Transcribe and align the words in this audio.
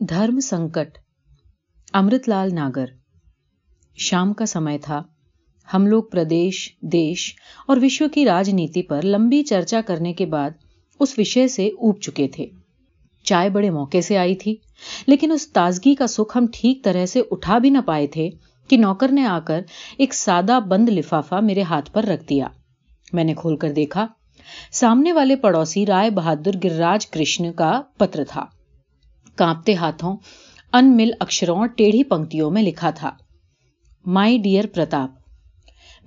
دھرم 0.00 0.40
سنکٹ۔ 0.40 0.98
امرت 1.92 2.28
لال 2.28 2.54
ناگر۔ 2.54 2.84
شام 3.96 4.32
کا 4.32 4.46
سمے 4.46 4.78
تھا۔ 4.78 5.02
ہم 5.74 5.86
لوگ 5.86 6.02
پردیش، 6.02 6.76
دیش 6.82 7.34
اور 7.66 7.76
وشو 7.82 8.08
کی 8.08 8.24
راجنیتی 8.24 8.82
پر 8.82 9.02
لمبی 9.02 9.42
چرچا 9.42 9.80
کرنے 9.86 10.12
کے 10.12 10.26
بعد 10.26 10.50
اس 11.00 11.18
وشے 11.18 11.48
سے 11.48 11.66
اوب 11.66 12.00
چکے 12.00 12.28
تھے۔ 12.28 12.46
چائے 13.22 13.50
بڑے 13.50 13.70
موقع 13.70 14.00
سے 14.00 14.18
آئی 14.18 14.34
تھی، 14.34 14.56
لیکن 15.06 15.32
اس 15.32 15.52
تازگی 15.52 15.94
کا 15.94 16.06
سکھ 16.06 16.38
ہم 16.38 16.46
ٹھیک 16.52 16.84
طرح 16.84 17.06
سے 17.06 17.22
اٹھا 17.30 17.58
بھی 17.58 17.70
نہ 17.70 17.78
پائے 17.86 18.06
تھے 18.06 18.30
کہ 18.68 18.76
نوکر 18.76 19.12
نے 19.12 19.24
آ 19.24 19.38
کر 19.38 19.60
ایک 19.96 20.14
سادہ 20.14 20.60
بند 20.60 20.88
لفافہ 20.88 21.34
میرے 21.34 21.62
ہاتھ 21.62 21.92
پر 21.92 22.04
رکھ 22.04 22.24
دیا۔ 22.28 22.46
میں 23.12 23.24
نے 23.24 23.34
کھول 23.34 23.56
کر 23.56 23.72
دیکھا، 23.72 24.06
سامنے 24.72 25.12
والے 25.12 25.36
پڑوسی 25.36 25.86
رائے 25.86 26.10
بہادر 26.10 26.50
گرراج 26.64 27.06
کرشن 27.06 27.52
کا 27.52 27.82
پتر 27.98 28.24
تھا۔ 28.28 28.44
کانپتے 29.38 29.74
ہاتھوں 29.74 30.16
ان 30.72 30.96
مل 30.96 31.10
اکشروں 31.20 31.58
اور 31.58 31.66
ٹیڑھی 31.66 32.04
پنکتوں 32.04 32.50
میں 32.50 32.62
لکھا 32.62 32.90
تھا۔ 32.90 33.10
مائی 34.06 34.38
ڈیئر 34.38 34.66
پرتاپ 34.66 35.10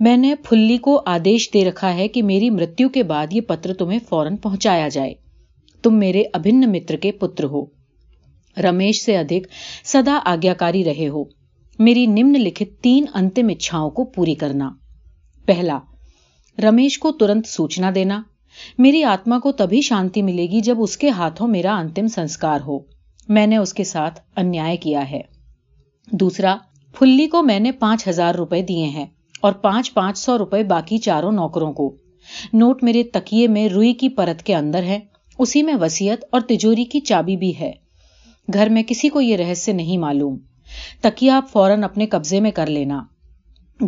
میں 0.00 0.16
نے 0.16 0.34
پھلی 0.34 0.76
کو 0.76 1.02
آدیش 1.06 1.50
دے 1.54 1.64
رکھا 1.64 1.94
ہے 1.94 2.08
کہ 2.08 2.22
میری 2.22 2.50
مرتیو 2.50 2.88
کے 2.88 3.02
بعد 3.02 3.26
یہ 3.30 3.40
پتر 3.40 3.74
تمہیں 3.74 3.98
فوراً 4.08 4.36
پہنچایا 4.36 4.88
جائے۔ 4.88 5.14
تم 5.82 5.94
میرے 5.94 6.22
ابھن 6.32 6.72
متر 6.72 6.96
کے 6.96 7.12
پتر 7.12 7.44
ہو۔ 7.44 7.64
رمیش 8.62 9.02
سے 9.02 9.18
ادھک 9.18 9.46
سدا 9.84 10.18
آگیاکاری 10.24 10.84
رہے 10.84 11.08
ہو۔ 11.08 11.24
میری 11.78 12.06
نمن 12.06 12.32
لکھت 12.32 12.82
تین 12.82 13.04
انتم 13.14 13.48
اچھاؤں 13.48 13.90
کو 13.90 14.04
پوری 14.04 14.34
کرنا۔ 14.34 14.70
پہلا، 15.46 15.78
رمیش 16.62 16.98
کو 16.98 17.12
ترنت 17.12 17.46
سوچنا 17.46 17.90
دینا۔ 17.94 18.22
میری 18.78 19.04
آتما 19.04 19.38
کو 19.38 19.52
تبھی 19.52 19.80
شانتی 19.80 20.22
ملے 20.22 20.46
گی 20.46 20.60
جب 20.60 20.76
اس 20.78 20.96
کے 20.96 21.08
ہاتھوں 21.08 21.48
میرا 21.48 21.76
انتم 21.76 22.06
سنسکار 22.06 22.60
ہو۔ 22.60 23.01
میں 23.28 23.46
نے 23.46 23.56
اس 23.56 23.74
کے 23.74 23.84
ساتھ 23.84 24.20
انیا 24.36 24.74
کیا 24.80 25.10
ہے۔ 25.10 25.20
دوسرا، 26.12 26.56
پھلی 26.98 27.26
کو 27.26 27.42
میں 27.42 27.60
نے 27.60 27.72
پانچ 27.72 28.08
ہزار 28.08 28.34
روپے 28.34 28.62
دیے 28.62 28.84
ہیں 28.84 29.06
اور 29.40 29.52
پانچ 29.52 29.94
پانچ 29.94 30.18
سو 30.18 30.38
روپے 30.38 30.64
باقی 30.64 30.98
چاروں 30.98 31.32
نوکروں 31.32 31.72
کو۔ 31.72 31.96
نوٹ 32.52 32.84
میرے 32.84 33.02
تکیے 33.02 33.48
میں 33.48 33.68
روئی 33.68 33.92
کی 33.92 34.08
پرت 34.08 34.42
کے 34.42 34.54
اندر 34.54 34.82
ہے، 34.82 34.98
اسی 35.38 35.62
میں 35.62 35.74
وسیعت 35.74 36.24
اور 36.32 36.40
تجوری 36.40 36.84
کی 36.84 37.00
چابی 37.00 37.36
بھی 37.36 37.60
ہے۔ 37.60 37.72
گھر 38.52 38.68
میں 38.68 38.82
کسی 38.86 39.08
کو 39.08 39.20
یہ 39.20 39.36
رہسیہ 39.36 39.74
نہیں 39.74 39.98
معلوم۔ 39.98 40.38
تکیا 41.00 41.36
آپ 41.36 41.52
فوراً 41.52 41.84
اپنے 41.84 42.06
قبضے 42.06 42.40
میں 42.40 42.50
کر 42.50 42.66
لینا۔ 42.66 43.02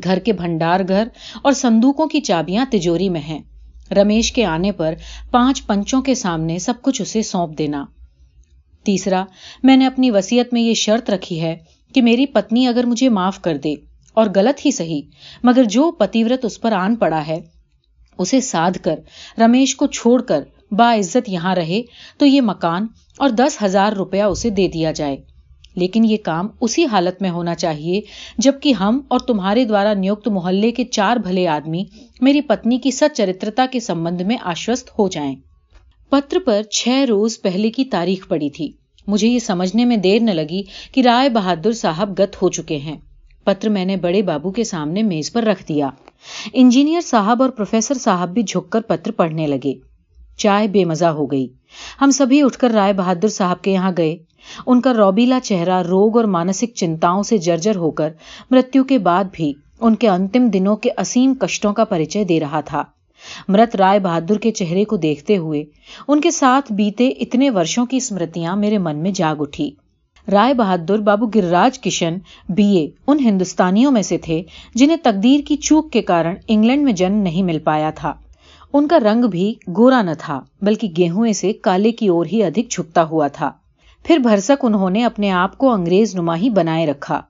گھر 0.04 0.18
کے 0.18 0.32
بھنڈار 0.32 0.80
گھر 0.88 1.08
اور 1.42 1.52
سندوکوں 1.52 2.06
کی 2.06 2.20
چابیاں 2.20 2.64
تجوری 2.70 3.08
میں 3.08 3.20
ہیں۔ 3.20 3.38
رمیش 3.90 4.32
کے 4.32 4.44
آنے 4.44 4.72
پر 4.72 4.94
پانچ 5.30 5.66
پنچوں 5.66 6.02
کے 6.02 6.14
سامنے 6.14 6.58
سب 6.58 6.74
کچھ 6.82 7.02
اسے 7.02 7.22
سونپ 7.22 7.58
دینا۔ 7.58 7.84
تیسرا، 8.84 9.24
میں 9.62 9.76
نے 9.76 9.86
اپنی 9.86 10.10
وسیعت 10.10 10.52
میں 10.52 10.62
یہ 10.62 10.74
شرط 10.74 11.10
رکھی 11.10 11.40
ہے 11.40 11.56
کہ 11.94 12.02
میری 12.02 12.26
پتنی 12.26 12.66
اگر 12.66 12.84
مجھے 12.84 13.08
معاف 13.08 13.40
کر 13.40 13.56
دے، 13.56 13.74
اور 14.12 14.26
غلط 14.34 14.66
ہی 14.66 14.70
صحیح، 14.70 15.02
مگر 15.42 15.64
جو 15.64 15.90
پتیورت 15.90 16.44
اس 16.44 16.60
پر 16.60 16.72
آن 16.72 16.96
پڑا 16.96 17.26
ہے، 17.26 17.40
اسے 18.18 18.40
سادھ 18.40 18.78
کر، 18.78 19.00
رمیش 19.40 19.76
کو 19.76 19.86
چھوڑ 19.86 20.20
کر 20.22 20.42
با 20.70 20.94
عزت 20.94 21.28
یہاں 21.28 21.54
رہے، 21.54 21.82
تو 22.18 22.26
یہ 22.26 22.40
مکان 22.40 22.86
اور 23.16 23.28
دس 23.28 23.62
ہزار 23.62 23.92
روپیہ 23.92 24.22
اسے 24.22 24.50
دے 24.50 24.68
دیا 24.68 24.92
جائے۔ 24.92 25.16
لیکن 25.76 26.04
یہ 26.04 26.16
کام 26.24 26.48
اسی 26.60 26.84
حالت 26.84 27.22
میں 27.22 27.30
ہونا 27.30 27.54
چاہیے، 27.54 28.00
جبکہ 28.38 28.72
ہم 28.72 29.00
اور 29.08 29.18
تمہارے 29.18 29.64
دوارا 29.64 29.94
نیوکت 29.94 30.28
محلے 30.28 30.70
کے 30.70 30.84
چار 30.84 31.16
بھلے 31.16 31.46
آدمی 31.48 31.84
میری 32.20 32.40
پتنی 32.40 32.78
کی 32.78 32.90
سچ 32.90 33.16
چرترتا 33.16 33.66
کے 33.72 33.80
سمبند 33.80 34.20
میں 34.20 34.36
آشوست 34.42 34.90
ہو 34.98 35.08
جائیں۔ 35.08 35.34
پتر 36.14 36.36
پر 36.44 36.62
چھ 36.62 37.04
روز 37.08 37.42
پہلے 37.42 37.70
کی 37.70 37.84
تاریخ 37.84 38.28
پڑی 38.28 38.50
تھی۔ 38.50 38.72
مجھے 39.06 39.28
یہ 39.28 39.38
سمجھنے 39.38 39.84
میں 39.84 39.96
دیر 39.96 40.20
نہ 40.20 40.30
لگی 40.30 40.62
کہ 40.92 41.00
رائے 41.00 41.28
بہادر 41.28 41.72
صاحب 41.72 42.12
گت 42.18 42.42
ہو 42.42 42.48
چکے 42.48 42.76
ہیں۔ 42.76 42.96
پتر 43.44 43.68
میں 43.68 43.84
نے 43.84 43.96
بڑے 43.96 44.22
بابو 44.22 44.50
کے 44.50 44.64
سامنے 44.64 45.02
میز 45.02 45.32
پر 45.32 45.42
رکھ 45.42 45.68
دیا۔ 45.68 45.90
انجینئر 46.52 47.00
صاحب 47.00 47.42
اور 47.42 47.50
پروفیسر 47.50 47.94
صاحب 47.94 48.28
بھی 48.28 48.42
جھک 48.42 48.70
کر 48.70 48.80
پتر 48.80 49.10
پڑھنے 49.10 49.46
لگے۔ 49.46 49.74
چائے 50.36 50.68
بے 50.68 50.84
مزہ 50.84 51.04
ہو 51.04 51.26
گئی۔ 51.26 51.48
ہم 52.00 52.10
سبھی 52.10 52.42
اٹھ 52.42 52.58
کر 52.58 52.70
رائے 52.70 52.92
بہادر 52.92 53.28
صاحب 53.28 53.62
کے 53.62 53.72
یہاں 53.72 53.92
گئے۔ 53.96 54.16
ان 54.66 54.80
کا 54.80 54.92
روبیلا 54.92 55.38
چہرہ 55.42 55.82
روگ 55.82 56.16
اور 56.16 56.24
مانسک 56.24 56.74
چنتاؤں 56.74 57.22
سے 57.22 57.38
جرجر 57.38 57.76
ہو 57.76 57.90
کر 57.90 58.12
مرتیو 58.50 58.84
کے 58.84 58.98
بعد 58.98 59.24
بھی 59.32 59.52
ان 59.80 59.94
کے 59.94 60.08
انتم 60.08 60.46
دنوں 60.46 60.76
کے 60.76 60.90
اسیم 60.98 61.34
کشٹوں 61.34 61.72
کا 61.72 61.84
پریچے 61.84 62.24
دے 62.24 62.40
رہا 62.40 62.60
تھا۔ 62.60 62.84
مرت 63.48 63.76
رائے 63.76 63.98
بہادر 63.98 64.38
کے 64.38 64.50
چہرے 64.50 64.84
کو 64.84 64.96
دیکھتے 64.96 65.36
ہوئے، 65.36 65.64
ان 66.08 66.20
کے 66.20 66.30
ساتھ 66.30 66.72
بیتے 66.72 67.08
اتنے 67.08 67.50
ورشوں 67.50 67.86
کی 67.86 67.96
اسمرتیاں 67.96 68.56
میرے 68.56 68.78
من 68.78 68.96
میں 68.96 69.10
جاگ 69.10 69.36
اٹھی۔ 69.40 69.70
رائے 70.32 70.54
بہادر 70.54 70.98
بابو 70.98 71.26
گرراج 71.26 71.80
کشن 71.80 72.14
بی 72.48 72.76
اے 72.76 72.88
ان 73.06 73.18
ہندوستانیوں 73.20 73.92
میں 73.92 74.02
سے 74.02 74.18
تھے 74.18 74.42
جنہیں 74.74 74.96
تقدیر 75.02 75.40
کی 75.48 75.56
چوک 75.56 75.92
کے 75.92 76.02
کارن 76.02 76.34
انگلینڈ 76.48 76.84
میں 76.84 76.92
جنم 76.92 77.16
نہیں 77.16 77.42
مل 77.42 77.58
پایا 77.58 77.90
تھا۔ 77.90 78.12
ان 78.72 78.88
کا 78.88 78.98
رنگ 78.98 79.24
بھی 79.24 79.54
گورا 79.76 80.02
نہ 80.02 80.10
تھا، 80.18 80.40
بلکہ 80.62 80.88
گیہوں 80.96 81.32
سے 81.32 81.52
کالے 81.52 81.92
کی 81.92 82.08
اور 82.08 82.26
ہی 82.26 82.42
ادھک 82.42 82.70
جھکتا 82.70 83.04
ہوا 83.04 83.28
تھا۔ 83.28 83.50
پھر 84.04 84.18
بھرسک 84.18 84.64
انہوں 84.64 84.90
نے 84.90 85.04
اپنے 85.04 85.30
آپ 85.30 85.58
کو 85.58 85.70
انگریز 85.70 86.14
نما 86.14 86.36
ہی 86.36 86.50
بنائے 86.50 86.86
رکھا۔ 86.86 87.20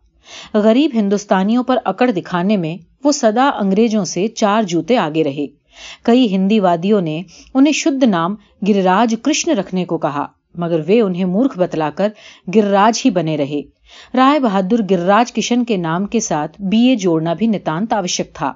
غریب 0.55 0.91
ہندوستانیوں 0.95 1.63
پر 1.63 1.77
اکڑ 1.85 2.11
دکھانے 2.11 2.57
میں 2.57 2.77
وہ 3.05 3.13
سدا 3.13 3.51
انگریزوں 3.61 4.05
سے 4.05 4.29
چار 4.29 4.63
جوتے 4.63 4.97
آگے 4.97 5.25
رہے۔ 5.25 5.47
کئی 6.03 6.35
ہندی 6.35 6.61
وادیوں 6.61 7.01
نے 7.01 7.23
انہیں 7.55 7.73
شدھ 7.73 8.05
نام 8.05 8.35
گرراج 8.69 9.15
کرشن 9.23 9.51
رکھنے 9.51 9.85
کو 9.85 9.99
کہا، 9.99 10.27
مگر 10.55 10.81
وہ 10.89 11.01
انہیں 11.07 11.25
مورکھ 11.25 11.59
بتلا 11.59 11.91
کر 11.91 12.09
گرراج 12.55 13.03
ہی 13.05 13.11
بنے 13.11 13.37
رہے۔ 13.37 13.61
رائے 14.17 14.39
بہادر 14.39 14.83
گرراج 14.91 15.33
کشن 15.33 15.65
کے 15.65 15.77
نام 15.77 16.07
کے 16.07 16.21
ساتھ 16.21 16.61
بی 16.61 16.79
اے 16.79 16.97
جوڑنا 16.97 17.35
بھی 17.35 17.47
نتانت 17.47 17.93
آوشک 17.93 18.35
تھا۔ 18.35 18.53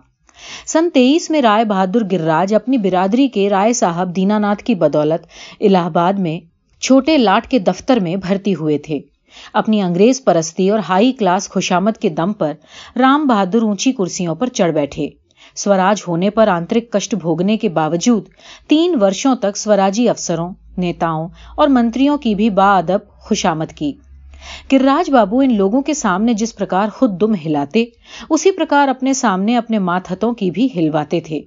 سن 0.66 0.88
تیئیس 0.94 1.30
میں 1.30 1.42
رائے 1.42 1.64
بہادر 1.64 2.04
گرراج 2.12 2.54
اپنی 2.54 2.78
برادری 2.78 3.28
کے 3.28 3.50
رائے 3.50 3.72
صاحب 3.72 4.16
دیناناتھ 4.16 4.64
کی 4.64 4.74
بدولت 4.74 5.26
الہ 5.60 5.78
آباد 5.78 6.12
میں 6.12 6.38
چھوٹے 6.80 7.18
لاٹ 7.18 7.48
کے 7.48 7.58
دفتر 7.58 8.00
میں 8.00 8.16
بھرتی 8.16 8.54
ہوئے 8.54 8.78
تھے۔ 8.78 8.98
اپنی 9.52 9.80
انگریز 9.82 10.24
پرستی 10.24 10.70
اور 10.70 10.78
ہائی 10.88 11.12
کلاس 11.12 11.48
خوشامت 11.48 11.98
کے 11.98 12.08
دم 12.08 12.32
پر 12.32 12.52
رام 12.96 13.26
بہادر 13.26 13.62
اونچی 13.62 13.92
کرسیوں 13.92 14.34
پر 14.34 14.46
چڑھ 14.46 14.72
بیٹھے۔ 14.72 15.08
سوراج 15.58 16.02
ہونے 16.08 16.30
پر 16.30 16.48
آنترک 16.48 16.92
کشٹ 16.92 17.14
بھوگنے 17.14 17.56
کے 17.56 17.68
باوجود 17.68 18.28
تین 18.68 18.96
ورشوں 19.00 19.34
تک 19.34 19.56
سوراجی 19.56 20.08
افسروں، 20.08 20.50
نیتاؤں 20.76 21.28
اور 21.56 21.68
منتریوں 21.68 22.16
کی 22.18 22.34
بھی 22.34 22.50
با 22.50 22.76
ادب 22.78 23.08
خوشامد 23.18 23.72
کی۔ 23.72 23.92
کراج 24.70 25.10
بابو 25.10 25.38
ان 25.38 25.54
لوگوں 25.56 25.82
کے 25.82 25.94
سامنے 25.94 26.34
جس 26.34 26.56
پرکار 26.56 26.88
خود 26.88 27.20
دم 27.20 27.34
ہلاتے، 27.46 27.84
اسی 28.30 28.50
پرکار 28.50 28.88
اپنے 28.88 29.12
سامنے 29.12 29.56
اپنے 29.56 29.78
ماتھتوں 29.78 30.32
کی 30.32 30.50
بھی 30.50 30.68
ہلواتے 30.76 31.20
تھے۔ 31.20 31.40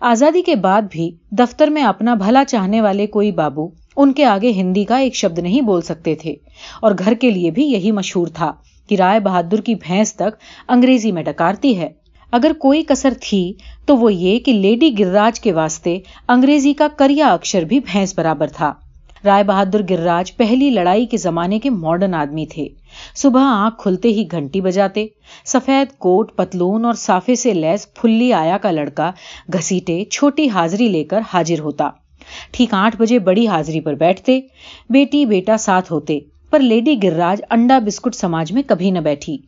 آزادی 0.00 0.42
کے 0.42 0.54
بعد 0.54 0.82
بھی 0.90 1.10
دفتر 1.30 1.68
میں 1.68 1.82
اپنا 1.82 2.14
بھلا 2.14 2.44
چاہنے 2.44 2.80
والے 2.80 3.06
کوئی 3.06 3.32
بابو 3.32 3.68
ان 3.96 4.12
کے 4.12 4.24
آگے 4.24 4.52
ہندی 4.52 4.84
کا 4.84 4.96
ایک 4.96 5.14
شبد 5.14 5.38
نہیں 5.38 5.60
بول 5.60 5.82
سکتے 5.82 6.14
تھے 6.14 6.34
اور 6.80 6.92
گھر 6.98 7.14
کے 7.14 7.30
لیے 7.30 7.50
بھی 7.50 7.64
یہی 7.64 7.90
مشہور 7.90 8.26
تھا 8.26 8.52
کہ 8.88 8.94
رائے 8.94 9.20
بہادر 9.20 9.60
کی 9.60 9.74
بھینس 9.74 10.14
تک 10.14 10.42
انگریزی 10.68 11.12
میں 11.12 11.22
ڈکارتی 11.22 11.78
ہے۔ 11.78 11.88
اگر 12.36 12.52
کوئی 12.58 12.82
کسر 12.88 13.12
تھی 13.20 13.52
تو 13.86 13.96
وہ 13.96 14.12
یہ 14.14 14.38
کہ 14.38 14.52
لیڈی 14.52 14.98
گرراج 14.98 15.40
کے 15.40 15.52
واسطے 15.52 15.98
انگریزی 16.28 16.72
کا 16.72 16.88
کریا 16.96 17.32
اکشر 17.32 17.62
بھی 17.62 17.80
بھینس 17.80 18.14
برابر 18.18 18.46
تھا۔ 18.46 18.72
رائے 19.24 19.44
بہادر 19.44 19.80
گرراج 19.90 20.36
پہلی 20.36 20.70
لڑائی 20.70 21.06
کے 21.06 21.16
زمانے 21.16 21.58
کے 21.58 21.70
ماڈرن 21.70 22.14
آدمی 22.14 22.46
تھے۔ 22.46 22.68
صبح 23.16 23.42
آنکھ 23.42 23.82
کھلتے 23.82 24.08
ہی 24.08 24.24
گھنٹی 24.30 24.60
بجاتے، 24.60 25.06
سفید 25.44 25.98
کوٹ، 25.98 26.36
پتلون 26.36 26.84
اور 26.84 26.94
صافے 26.94 27.34
سے 27.34 27.54
لیس 27.54 27.94
پھلی 27.94 28.32
آیا 28.32 28.58
کا 28.58 28.70
لڑکا 28.70 29.10
گھسیٹے 29.52 30.04
چھوٹی 30.04 30.48
حاضری 30.48 30.88
لے 30.88 31.04
کر 31.04 31.20
حاضر 31.32 31.60
ہوتا۔ 31.60 31.90
ٹھیک 32.50 32.74
آٹھ 32.74 32.96
بجے 32.96 33.18
بڑی 33.18 33.48
حاضری 33.48 33.80
پر 33.80 33.94
بیٹھتے، 33.94 34.40
بیٹی 34.90 35.26
بیٹا 35.26 35.56
ساتھ 35.56 35.92
ہوتے۔ 35.92 36.18
پر 36.54 36.60
لیڈی 36.60 37.02
گراج 37.02 37.42
انڈا 37.50 37.78
بسکٹ 37.78 38.14
سماج 38.14 38.52
میں 38.52 38.62
کبھی 38.66 38.90
نہ 38.90 38.98
بیٹھی۔ 38.98 39.38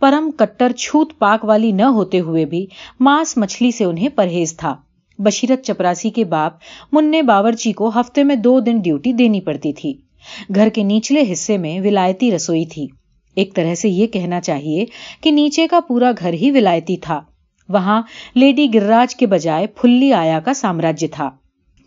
پرم 0.00 0.30
کٹر 0.30 0.72
چھوت 0.72 1.18
پاک 1.18 1.44
والی 1.44 1.72
نہ 1.72 1.82
ہوتے 1.82 2.20
ہوئے 2.20 2.44
بھی 2.44 2.66
ماس 3.00 3.36
مچھلی 3.36 3.70
سے 3.70 3.84
انہیں 3.84 4.08
پرہیز 4.08 4.56
تھا۔ 4.56 4.76
بشیرت 5.18 5.62
چپراسی 5.62 6.10
کے 6.10 6.24
باپ 6.24 6.52
منع 6.92 7.20
باورچی 7.20 7.72
کو 7.72 7.88
ہفتے 7.88 8.24
میں 8.24 8.36
دو 8.36 8.60
دن 8.60 8.78
ڈیوٹی 8.78 9.12
دینی 9.12 9.40
پڑتی 9.40 9.72
تھی۔ 9.72 9.94
گھر 10.54 10.68
کے 10.68 10.82
نیچلے 10.82 11.32
حصے 11.32 11.58
میں 11.58 11.80
ولایتی 11.80 12.30
رسوئی 12.36 12.64
تھی۔ 12.64 12.86
ایک 13.34 13.54
طرح 13.54 13.74
سے 13.74 13.88
یہ 13.88 14.06
کہنا 14.06 14.40
چاہیے 14.40 14.84
کہ 15.20 15.30
نیچے 15.30 15.66
کا 15.66 15.80
پورا 15.80 16.12
گھر 16.18 16.32
ہی 16.32 16.50
ولایتی 16.50 16.96
تھا۔ 16.96 17.20
وہاں 17.68 18.02
لیڈی 18.34 18.74
گراج 18.74 19.16
کے 19.16 19.26
بجائے 19.26 19.66
پھلی 19.66 20.12
آیا 20.12 20.40
کا 20.40 20.54
سامراجیہ 20.54 21.08
تھا۔ 21.12 21.30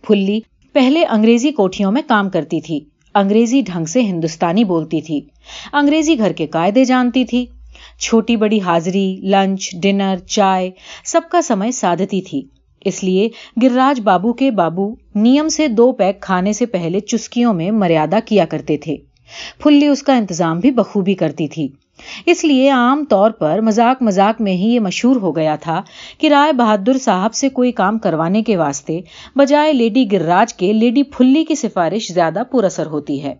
پھلی 0.01 0.39
پہلے 0.73 1.05
انگریزی 1.05 1.51
کوٹھیوں 1.51 1.91
میں 1.91 2.01
کام 2.07 2.29
کرتی 2.29 2.61
تھی۔ 2.61 2.79
انگریزی 3.19 3.61
ڈھنگ 3.61 3.85
سے 3.85 4.01
ہندوستانی 4.01 4.63
بولتی 4.63 5.01
تھی۔ 5.01 5.21
انگریزی 5.73 6.17
گھر 6.17 6.31
کے 6.31 6.47
قاعدے 6.47 6.85
جانتی 6.85 7.25
تھی۔ 7.25 7.45
چھوٹی 7.99 8.35
بڑی 8.35 8.59
حاضری، 8.61 9.19
لنچ، 9.23 9.69
ڈنر، 9.81 10.15
چائے، 10.27 10.71
سب 11.05 11.21
کا 11.31 11.41
سمے 11.41 11.71
سادتی 11.71 12.21
تھی۔ 12.21 12.41
اس 12.85 13.03
لیے 13.03 13.29
گرراج 13.61 14.01
بابو 14.01 14.33
کے 14.33 14.51
بابو 14.51 14.95
نیم 15.15 15.49
سے 15.49 15.67
دو 15.67 15.91
پیک 15.91 16.21
کھانے 16.21 16.53
سے 16.53 16.65
پہلے 16.65 16.99
چسکیوں 16.99 17.53
میں 17.53 17.71
مریادہ 17.71 18.19
کیا 18.25 18.45
کرتے 18.45 18.77
تھے۔ 18.77 18.95
پھلی 19.59 19.87
اس 19.87 20.03
کا 20.03 20.15
انتظام 20.15 20.59
بھی 20.59 20.71
بخوبی 20.71 21.13
کرتی 21.13 21.47
تھی۔ 21.47 21.67
اس 22.25 22.43
لیے 22.43 22.69
عام 22.69 23.05
طور 23.09 23.31
پر 23.31 23.61
مذاق 23.61 24.01
مذاق 24.01 24.41
میں 24.41 24.53
ہی 24.53 24.75
یہ 24.75 24.79
مشہور 24.79 25.15
ہو 25.15 25.35
گیا 25.35 25.55
تھا 25.55 25.81
کہ 26.17 26.27
رائے 26.27 26.53
بہادر 26.53 26.97
صاحب 26.97 27.33
سے 27.33 27.49
کوئی 27.49 27.71
کام 27.71 27.97
کروانے 27.97 28.43
کے 28.43 28.57
واسطے 28.57 28.99
بجائے 29.35 29.73
لیڈی 29.73 30.11
گرراج 30.11 30.53
کے 30.53 30.73
لیڈی 30.73 31.03
پھلی 31.03 31.43
کی 31.43 31.55
سفارش 31.55 32.13
زیادہ 32.13 32.43
پر 32.51 32.63
اثر 32.63 32.85
ہوتی 32.85 33.23
ہے۔ 33.23 33.33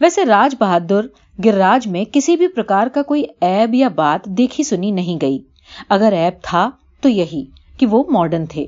ویسے 0.00 0.24
راج 0.24 0.56
بہادر 0.60 1.00
گرراج 1.44 1.86
میں 1.86 2.04
کسی 2.12 2.36
بھی 2.36 2.48
پرکار 2.48 2.86
کا 2.86 3.02
کوئی 3.02 3.24
عیب 3.42 3.74
یا 3.74 3.88
بات 3.88 4.24
دیکھی 4.24 4.64
سنی 4.64 4.90
نہیں 4.90 5.18
گئی۔ 5.22 5.38
اگر 5.88 6.12
عیب 6.12 6.42
تھا 6.42 6.70
تو 7.00 7.08
یہی 7.08 7.44
کہ 7.78 7.86
وہ 7.86 8.04
ماڈرن 8.10 8.46
تھے۔ 8.46 8.66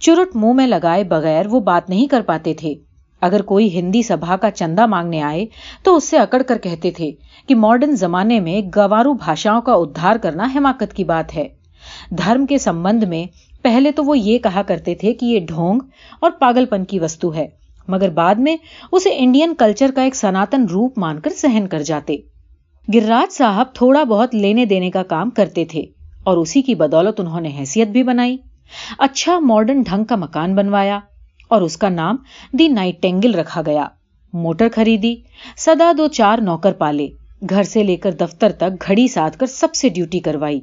چرٹ 0.00 0.36
منہ 0.36 0.52
میں 0.52 0.66
لگائے 0.66 1.04
بغیر 1.04 1.46
وہ 1.46 1.60
بات 1.60 1.90
نہیں 1.90 2.06
کر 2.06 2.20
پاتے 2.20 2.54
تھے۔ 2.54 2.74
اگر 3.20 3.42
کوئی 3.42 3.78
ہندی 3.78 4.02
سبھا 4.02 4.36
کا 4.36 4.50
چندہ 4.50 4.86
مانگنے 4.86 5.22
آئے 5.22 5.46
تو 5.82 5.96
اس 5.96 6.08
سے 6.08 6.18
اکڑ 6.18 6.42
کر 6.42 6.58
کہتے 6.58 6.90
تھے 6.90 7.10
کہ 7.52 7.56
ماڈرن 7.56 7.96
زمانے 7.96 8.40
میں 8.40 8.60
گوارو 8.76 9.12
بھاشاؤں 9.12 9.62
کا 9.62 9.72
ادھار 9.72 10.16
کرنا 10.16 10.44
حماقت 10.54 10.94
کی 10.94 11.04
بات 11.04 11.36
ہے۔ 11.36 11.48
دھرم 12.10 12.46
کے 12.46 12.58
سمبند 12.58 13.02
میں 13.02 13.24
پہلے 13.62 13.92
تو 13.92 14.04
وہ 14.04 14.18
یہ 14.18 14.38
کہا 14.38 14.62
کرتے 14.62 14.94
تھے 14.94 15.14
کہ 15.14 15.26
یہ 15.26 15.40
ڈھونگ 15.40 15.80
اور 16.20 16.30
پاگل 16.30 16.66
پن 16.66 16.84
کی 16.84 16.98
وستو 16.98 17.34
ہے، 17.34 17.48
مگر 17.88 18.08
بعد 18.08 18.34
میں 18.34 18.56
اسے 18.92 19.10
انڈین 19.12 19.54
کلچر 19.54 19.90
کا 19.94 20.02
ایک 20.02 20.14
سناتن 20.14 20.64
روپ 20.64 20.98
مان 20.98 21.20
کر 21.20 21.30
سہن 21.30 21.66
کر 21.70 21.82
جاتے۔ 21.82 22.16
گرراج 22.94 23.32
صاحب 23.32 23.66
تھوڑا 23.74 24.04
بہت 24.04 24.34
لینے 24.34 24.64
دینے 24.64 24.90
کا 24.90 25.02
کام 25.02 25.30
کرتے 25.30 25.64
تھے 25.64 25.84
اور 26.24 26.36
اسی 26.36 26.62
کی 26.62 26.74
بدولت 26.74 27.20
انہوں 27.20 27.40
نے 27.40 27.50
حیثیت 27.58 27.88
بھی 27.88 28.02
بنائی۔ 28.02 28.36
اچھا 28.98 29.38
ماڈرن 29.38 29.82
ڈھنگ 29.82 30.04
کا 30.04 30.16
مکان 30.16 30.54
بنوایا 30.54 30.98
اور 31.48 31.62
اس 31.62 31.76
کا 31.76 31.88
نام 31.88 32.16
دی 32.52 32.68
نائٹینگل 32.68 33.34
رکھا 33.34 33.62
گیا۔ 33.66 33.86
موٹر 34.32 34.68
خریدی، 34.74 35.16
سدا 35.56 35.92
دو 35.98 36.08
چار 36.08 36.38
نوکر 36.38 36.72
پالے۔ 36.72 37.08
گھر 37.50 37.62
سے 37.62 37.82
لے 37.82 37.96
کر 37.96 38.10
دفتر 38.10 38.52
تک 38.52 38.88
گھڑی 38.88 39.08
ساتھ 39.08 39.38
کر 39.38 39.46
سب 39.46 39.74
سے 39.74 39.88
ڈیوٹی 39.88 40.20
کروائی۔ 40.20 40.60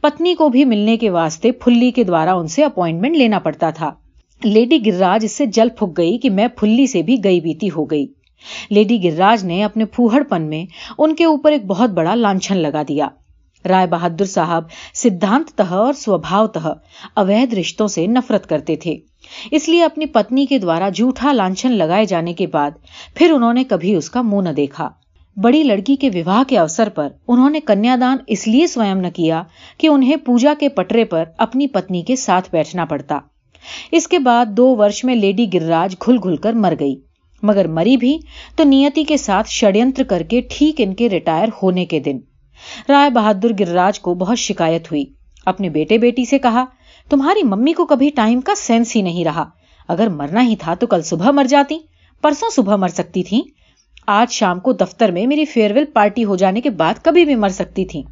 پتنی 0.00 0.34
کو 0.34 0.48
بھی 0.48 0.64
ملنے 0.64 0.96
کے 0.96 1.10
واسطے 1.10 1.52
پھلی 1.52 1.90
کے 1.90 2.04
دوارا 2.04 2.34
ان 2.34 2.46
سے 2.46 2.64
اپوائنٹمنٹ 2.64 3.16
لینا 3.16 3.38
پڑتا 3.38 3.70
تھا۔ 3.70 3.90
لیڈی 4.44 4.86
گرراج 4.86 5.24
اس 5.24 5.32
سے 5.32 5.46
جل 5.46 5.68
پھک 5.68 5.98
گئی 5.98 6.18
کہ 6.18 6.30
میں 6.30 6.48
پھلی 6.48 6.86
سے 6.86 7.02
بھی 7.02 7.24
گئی 7.24 7.40
بیتی 7.40 7.68
ہو 7.76 7.84
گئی۔ 7.84 8.06
لیڈی 8.70 9.04
گرراج 9.04 9.44
نے 9.44 9.64
اپنے 9.64 9.84
پھوہڑ 9.84 10.22
پن 10.22 10.42
میں 10.42 10.64
ان 10.98 11.14
کے 11.14 11.24
اوپر 11.24 11.52
ایک 11.52 11.66
بہت 11.66 11.90
بڑا 11.90 12.14
لانچھن 12.14 12.56
لگا 12.56 12.82
دیا۔ 12.88 13.08
رائے 13.68 13.86
بہادر 13.86 14.24
صاحب 14.24 14.64
سدھانت 14.94 15.48
تہ 15.48 15.62
اور 15.62 15.92
سوبھاؤ 15.92 16.46
تہ 16.46 16.74
اویدھ 17.14 17.54
رشتوں 17.54 17.88
سے 17.88 18.06
نفرت 18.06 18.46
کرتے 18.46 18.76
تھے۔ 18.76 18.96
اس 19.50 19.68
لیے 19.68 19.84
اپنی 19.84 20.06
پتنی 20.06 20.46
کے 20.46 20.58
دوارا 20.58 20.88
جھوٹا 20.88 21.32
لانچھن 21.32 21.72
لگائے 21.72 22.04
جانے 22.04 22.32
کے 22.32 22.46
بعد 22.46 22.70
پھر 23.14 23.30
انہوں 23.30 23.54
نے 23.54 23.64
کبھی 23.64 23.94
اس 23.94 24.10
کا 24.10 24.22
منہ 24.22 24.48
نہ 24.48 24.52
دیکھا۔ 24.52 24.88
بڑی 25.42 25.62
لڑکی 25.62 25.96
کے 25.96 26.08
وواہ 26.08 26.42
کے 26.48 26.58
اوسر 26.58 26.88
پر 26.88 27.08
انہوں 27.28 27.50
نے 27.50 27.60
کنیا 27.60 27.96
دان 28.00 28.16
اس 28.26 28.48
لیے 28.48 28.66
سوئم 28.66 28.98
نہ 28.98 29.06
کیا 29.14 29.42
کہ 29.78 29.86
انہیں 29.86 30.16
پوجا 30.16 30.54
کے 30.58 30.68
پٹرے 30.68 31.04
پر 31.04 31.24
اپنی 31.38 31.66
پتنی 31.66 32.02
کے 32.02 32.16
ساتھ 32.16 32.48
بیٹھنا 32.52 32.84
پڑتا۔ 32.84 33.18
اس 33.92 34.08
کے 34.08 34.18
بعد 34.18 34.46
دو 34.46 34.76
ورش 34.76 35.04
میں 35.04 35.14
لیڈی 35.14 35.46
گرراج 35.54 35.96
گھل 36.06 36.16
گھل 36.22 36.36
کر 36.36 36.52
مر 36.52 36.74
گئی۔ 36.80 36.96
مگر 37.42 37.68
مری 37.68 37.96
بھی 37.96 38.18
تو 38.56 38.64
نیتی 38.64 39.04
کے 39.04 39.16
ساتھ 39.16 39.50
شڑینتر 39.50 40.02
کر 40.02 40.22
کے 40.22 40.40
ٹھیک 40.50 40.74
ان 40.78 40.94
کے 40.94 41.08
ریٹائر 41.08 41.48
ہونے 41.62 41.84
کے 41.84 42.00
دن۔ 42.00 42.18
رائے 42.88 43.10
بہادر 43.10 43.48
گرراج 43.60 44.00
کو 44.00 44.14
بہت 44.14 44.38
شکایت 44.38 44.92
ہوئی۔ 44.92 45.04
اپنے 45.46 45.68
بیٹے 45.68 45.98
بیٹی 45.98 46.24
سے 46.24 46.38
کہا، 46.38 46.64
تمہاری 47.10 47.42
ممی 47.42 47.72
کو 47.72 47.86
کبھی 47.86 48.10
ٹائم 48.10 48.40
کا 48.40 48.52
سینس 48.56 48.96
ہی 48.96 49.02
نہیں 49.02 49.24
رہا۔ 49.24 49.44
اگر 49.88 50.08
مرنا 50.08 50.42
ہی 50.42 50.56
تھا 50.56 50.74
تو 50.74 50.86
کل 50.86 51.02
صبح 51.02 51.30
مر 51.30 51.44
جاتی، 51.44 51.78
پرسوں 52.22 52.50
صبح 52.50 52.76
مر 52.76 52.88
سکتی 52.88 53.22
تھی 53.22 53.42
آج 54.12 54.32
شام 54.32 54.60
کو 54.60 54.72
دفتر 54.72 55.10
میں 55.10 55.26
میری 55.26 55.44
فیئر 55.44 55.72
ویل 55.74 55.84
پارٹی 55.84 56.24
ہو 56.24 56.36
جانے 56.36 56.60
کے 56.60 56.70
بعد 56.70 56.94
کبھی 57.02 57.24
بھی 57.24 57.34
مر 57.34 57.48
سکتی 57.48 57.84
تھی۔ 57.84 58.02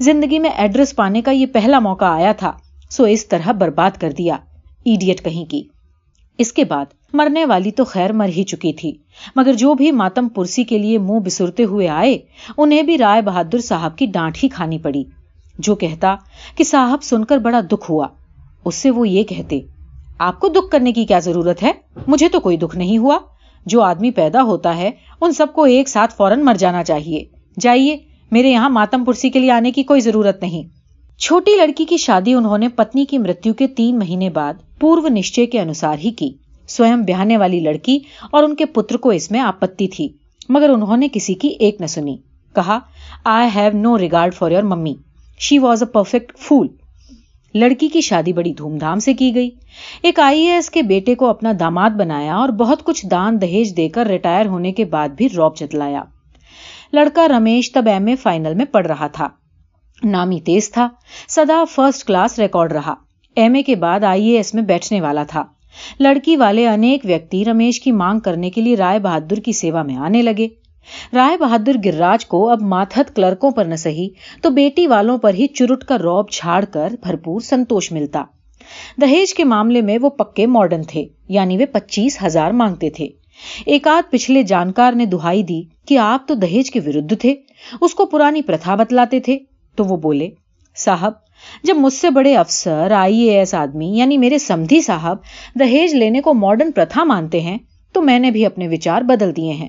زندگی 0.00 0.38
میں 0.38 0.50
ایڈریس 0.50 0.96
پانے 0.96 1.22
کا 1.22 1.30
یہ 1.30 1.46
پہلا 1.46 1.78
موقع 1.78 2.04
آیا 2.04 2.32
تھا، 2.32 2.52
سو 2.90 3.04
اس 3.04 3.28
طرح 3.28 3.52
برباد 3.52 3.90
کر 4.00 4.12
دیا۔ 4.12 4.36
ایڈیٹ 4.84 5.24
کہیں 5.24 5.44
کی۔ 5.44 5.62
اس 6.38 6.52
کے 6.52 6.64
بعد 6.64 6.84
مرنے 7.12 7.44
والی 7.44 7.70
تو 7.70 7.84
خیر 7.84 8.12
مر 8.12 8.26
ہی 8.26 8.44
چکی 8.44 8.72
تھی، 8.72 8.92
مگر 9.36 9.52
جو 9.52 9.74
بھی 9.74 9.92
ماتم 9.92 10.28
پرسی 10.28 10.64
کے 10.64 10.78
لیے 10.78 10.98
منہ 10.98 11.18
بسرتے 11.18 11.64
ہوئے 11.64 11.88
آئے، 11.88 12.18
انہیں 12.58 12.82
بھی 12.82 12.98
رائے 12.98 13.22
بہادر 13.22 13.58
صاحب 13.58 13.98
کی 13.98 14.06
ڈانٹ 14.06 14.38
ہی 14.42 14.48
کھانی 14.48 14.78
پڑی۔ 14.78 15.04
جو 15.58 15.74
کہتا 15.74 16.14
کہ 16.56 16.64
صاحب 16.64 17.02
سن 17.02 17.24
کر 17.24 17.38
بڑا 17.38 17.60
دکھ 17.60 17.90
ہوا، 17.90 18.06
اس 18.64 18.74
سے 18.74 18.90
وہ 18.90 19.08
یہ 19.08 19.24
کہتے، 19.24 19.60
آپ 20.18 20.40
کو 20.40 20.48
دکھ 20.48 20.70
کرنے 20.70 20.92
کی 20.92 21.04
کیا 21.04 21.18
ضرورت 21.18 21.62
ہے؟ 21.62 21.72
مجھے 22.06 22.28
تو 22.28 22.40
کوئی 22.40 22.56
دکھ 22.56 22.76
نہیں 22.76 22.98
ہوا۔ 22.98 23.18
جو 23.66 23.82
آدمی 23.82 24.10
پیدا 24.10 24.42
ہوتا 24.42 24.76
ہے، 24.76 24.90
ان 25.20 25.32
سب 25.32 25.46
کو 25.52 25.62
ایک 25.62 25.88
ساتھ 25.88 26.14
فوراً 26.14 26.40
مر 26.40 26.54
جانا 26.54 26.84
چاہیے۔ 26.84 27.24
جائیے، 27.60 27.96
میرے 28.30 28.50
یہاں 28.50 28.70
ماتم 28.70 29.04
پرسی 29.04 29.30
کے 29.30 29.38
لیے 29.38 29.50
آنے 29.50 29.70
کی 29.70 29.82
کوئی 29.82 30.00
ضرورت 30.00 30.42
نہیں۔ 30.42 30.62
چھوٹی 31.18 31.56
لڑکی 31.56 31.84
کی 31.84 31.96
شادی 31.96 32.34
انہوں 32.34 32.58
نے 32.58 32.68
پتنی 32.68 33.04
کی 33.04 33.18
مرتیو 33.18 33.54
کے 33.54 33.66
تین 33.66 33.98
مہینے 33.98 34.30
بعد 34.30 34.54
پورو 34.80 35.08
نشچے 35.08 35.46
کے 35.46 35.60
انوسار 35.60 35.96
ہی 35.98 36.10
کی۔ 36.10 36.30
سوئم 36.68 37.02
بہانے 37.02 37.36
والی 37.36 37.60
لڑکی 37.60 37.98
اور 38.30 38.42
ان 38.42 38.54
کے 38.54 38.64
پتر 38.64 38.96
کو 38.96 39.10
اس 39.10 39.30
میں 39.30 39.40
آپتی 39.40 39.88
تھی، 39.88 40.08
مگر 40.48 40.70
انہوں 40.70 40.96
نے 40.96 41.08
کسی 41.12 41.34
کی 41.34 41.48
ایک 41.48 41.80
نہ 41.80 41.86
سنی۔ 41.86 42.16
کہا 42.54 42.78
I 43.24 43.48
have 43.54 43.76
no 43.78 43.98
regard 43.98 44.34
for 44.34 44.50
your 44.50 44.62
mummy 44.62 44.94
she 45.38 45.58
was 45.58 45.82
a 45.82 45.92
perfect 45.92 46.38
fool 46.38 46.68
لڑکی 47.58 47.88
کی 47.88 48.00
شادی 48.00 48.32
بڑی 48.32 48.52
دھوم 48.52 48.78
دھام 48.78 48.98
سے 48.98 49.14
کی 49.14 49.34
گئی۔ 49.34 49.50
ایک 50.02 50.18
آئی 50.18 50.40
اے 50.40 50.52
ایس 50.52 50.70
کے 50.70 50.82
بیٹے 50.82 51.14
کو 51.14 51.26
اپنا 51.26 51.52
داماد 51.60 51.90
بنایا 51.90 52.34
اور 52.34 52.48
بہت 52.48 52.84
کچھ 52.84 53.06
دان 53.06 53.40
دہیج 53.40 53.76
دے 53.76 53.88
کر 53.88 54.06
ریٹائر 54.06 54.46
ہونے 54.46 54.72
کے 54.72 54.84
بعد 54.84 55.08
بھی 55.08 55.28
روب 55.28 55.56
جتلایا۔ 55.56 56.02
لڑکا 56.92 57.28
رمیش 57.28 57.72
تب 57.72 57.88
ایم 57.88 58.06
اے 58.06 58.16
فائنل 58.16 58.54
میں 58.54 58.64
پڑھ 58.64 58.86
رہا 58.86 59.06
تھا۔ 59.06 59.28
نامی 60.04 60.40
تیز 60.40 60.70
تھا 60.70 60.88
سدا 61.28 61.64
فرسٹ 61.70 62.06
کلاس 62.06 62.38
ریکارڈ 62.38 62.72
رہا۔ 62.72 62.94
ایم 63.36 63.54
اے 63.54 63.62
کے 63.62 63.76
بعد 63.76 64.04
آئی 64.04 64.28
اے 64.28 64.36
ایس 64.36 64.54
میں 64.54 64.62
بیٹھنے 64.62 65.00
والا 65.00 65.22
تھا۔ 65.22 65.44
لڑکی 66.00 66.36
والے 66.36 66.68
انیک 66.68 67.00
ویکتی 67.04 67.44
رمیش 67.44 67.80
کی 67.80 67.92
مانگ 67.92 68.20
کرنے 68.20 68.50
کے 68.50 68.60
لیے 68.60 68.76
رائے 68.76 68.98
بہادر 68.98 69.40
کی 69.40 69.52
سیوا 69.52 69.82
میں 69.82 69.96
آنے 69.96 70.22
لگے۔ 70.22 70.48
رائے 71.14 71.36
بہادر 71.36 71.76
گرراج 71.84 72.26
کو 72.26 72.50
اب 72.50 72.62
ماتحت 72.62 73.16
کلرکوں 73.16 73.50
پر 73.50 73.64
نہ 73.64 73.74
سہی، 73.74 74.08
تو 74.42 74.50
بیٹی 74.50 74.86
والوں 74.86 75.18
پر 75.18 75.34
ہی 75.34 75.46
چرٹ 75.46 75.84
کا 75.84 75.98
روب 75.98 76.30
چھاڑ 76.30 76.64
کر 76.64 76.92
بھرپور 77.02 77.40
سنتوش 77.40 77.92
ملتا۔ 77.92 78.24
دہیج 79.00 79.34
کے 79.34 79.44
معاملے 79.44 79.82
میں 79.82 79.98
وہ 80.02 80.10
پکے 80.10 80.46
ماڈرن 80.46 80.82
تھے 80.82 81.04
یعنی 81.28 81.56
وہ 81.56 81.66
پچیس 81.72 82.22
ہزار 82.26 82.50
مانگتے 82.50 82.90
تھے۔ 82.90 83.08
ایک 83.66 83.86
آدھ 83.86 84.10
پچھلے 84.10 84.42
جانکار 84.42 84.92
نے 84.92 85.06
دہائی 85.06 85.42
دی 85.42 85.62
کہ 85.86 85.98
آپ 85.98 86.28
تو 86.28 86.34
دہیج 86.34 86.70
کے 86.70 86.80
ورد 86.80 87.12
تھے، 87.20 87.34
اس 87.80 87.94
کو 87.94 88.06
پرانی 88.06 88.42
پرتھا 88.42 88.74
بتلاتے 88.74 89.20
تھے۔ 89.20 89.38
تو 89.76 89.84
وہ 89.84 89.96
بولے، 89.96 90.28
صاحب، 90.76 91.12
جب 91.62 91.76
مجھ 91.76 91.92
سے 91.92 92.10
بڑے 92.10 92.36
افسر، 92.36 92.90
آئی 92.90 93.20
اے 93.20 93.38
ایس 93.38 93.54
آدمی 93.54 93.86
یعنی 93.86 94.18
میرے 94.18 94.38
سمدھی 94.38 94.80
صاحب، 94.80 95.16
دہیج 95.60 95.94
لینے 95.94 96.20
کو 96.20 96.34
ماڈرن 96.34 96.72
پرتھا 96.72 97.04
مانتے 97.04 97.40
ہیں، 97.40 97.58
تو 97.92 98.02
میں 98.02 98.18
نے 98.18 98.30
بھی 98.30 98.46
اپنے 98.46 98.68
وچار 98.68 99.02
بدل 99.02 99.36
دیے 99.36 99.52
ہیں۔ 99.52 99.68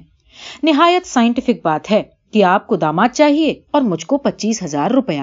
نہایت 0.63 1.07
سائنٹیفک 1.07 1.63
بات 1.63 1.91
ہے 1.91 2.03
کہ 2.31 2.43
آپ 2.43 2.67
کو 2.67 2.75
داماد 2.75 3.09
چاہیے 3.13 3.55
اور 3.71 3.81
مجھ 3.81 4.05
کو 4.05 4.17
پچیس 4.17 4.63
ہزار 4.63 4.91
روپیہ۔ 4.91 5.21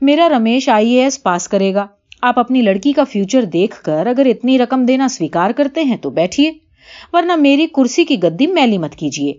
میرا 0.00 0.28
رمیش 0.28 0.68
آئی 0.68 0.90
اے 0.90 1.02
ایس 1.02 1.22
پاس 1.22 1.48
کرے 1.48 1.74
گا۔ 1.74 1.86
آپ 2.22 2.38
اپنی 2.38 2.62
لڑکی 2.62 2.92
کا 2.92 3.04
فیوچر 3.04 3.42
دیکھ 3.42 3.82
کر 3.82 4.06
اگر 4.06 4.26
اتنی 4.26 4.58
رقم 4.58 4.84
دینا 4.84 5.08
سویکار 5.08 5.50
کرتے 5.50 5.82
ہیں 5.82 5.96
تو 5.96 6.10
بیٹھیے، 6.10 6.52
ورنہ 7.12 7.36
میری 7.36 7.66
کرسی 7.66 8.04
کی 8.04 8.22
گدی 8.22 8.46
میلی 8.46 8.78
مت 8.78 8.94
کیجیے۔ 8.94 9.32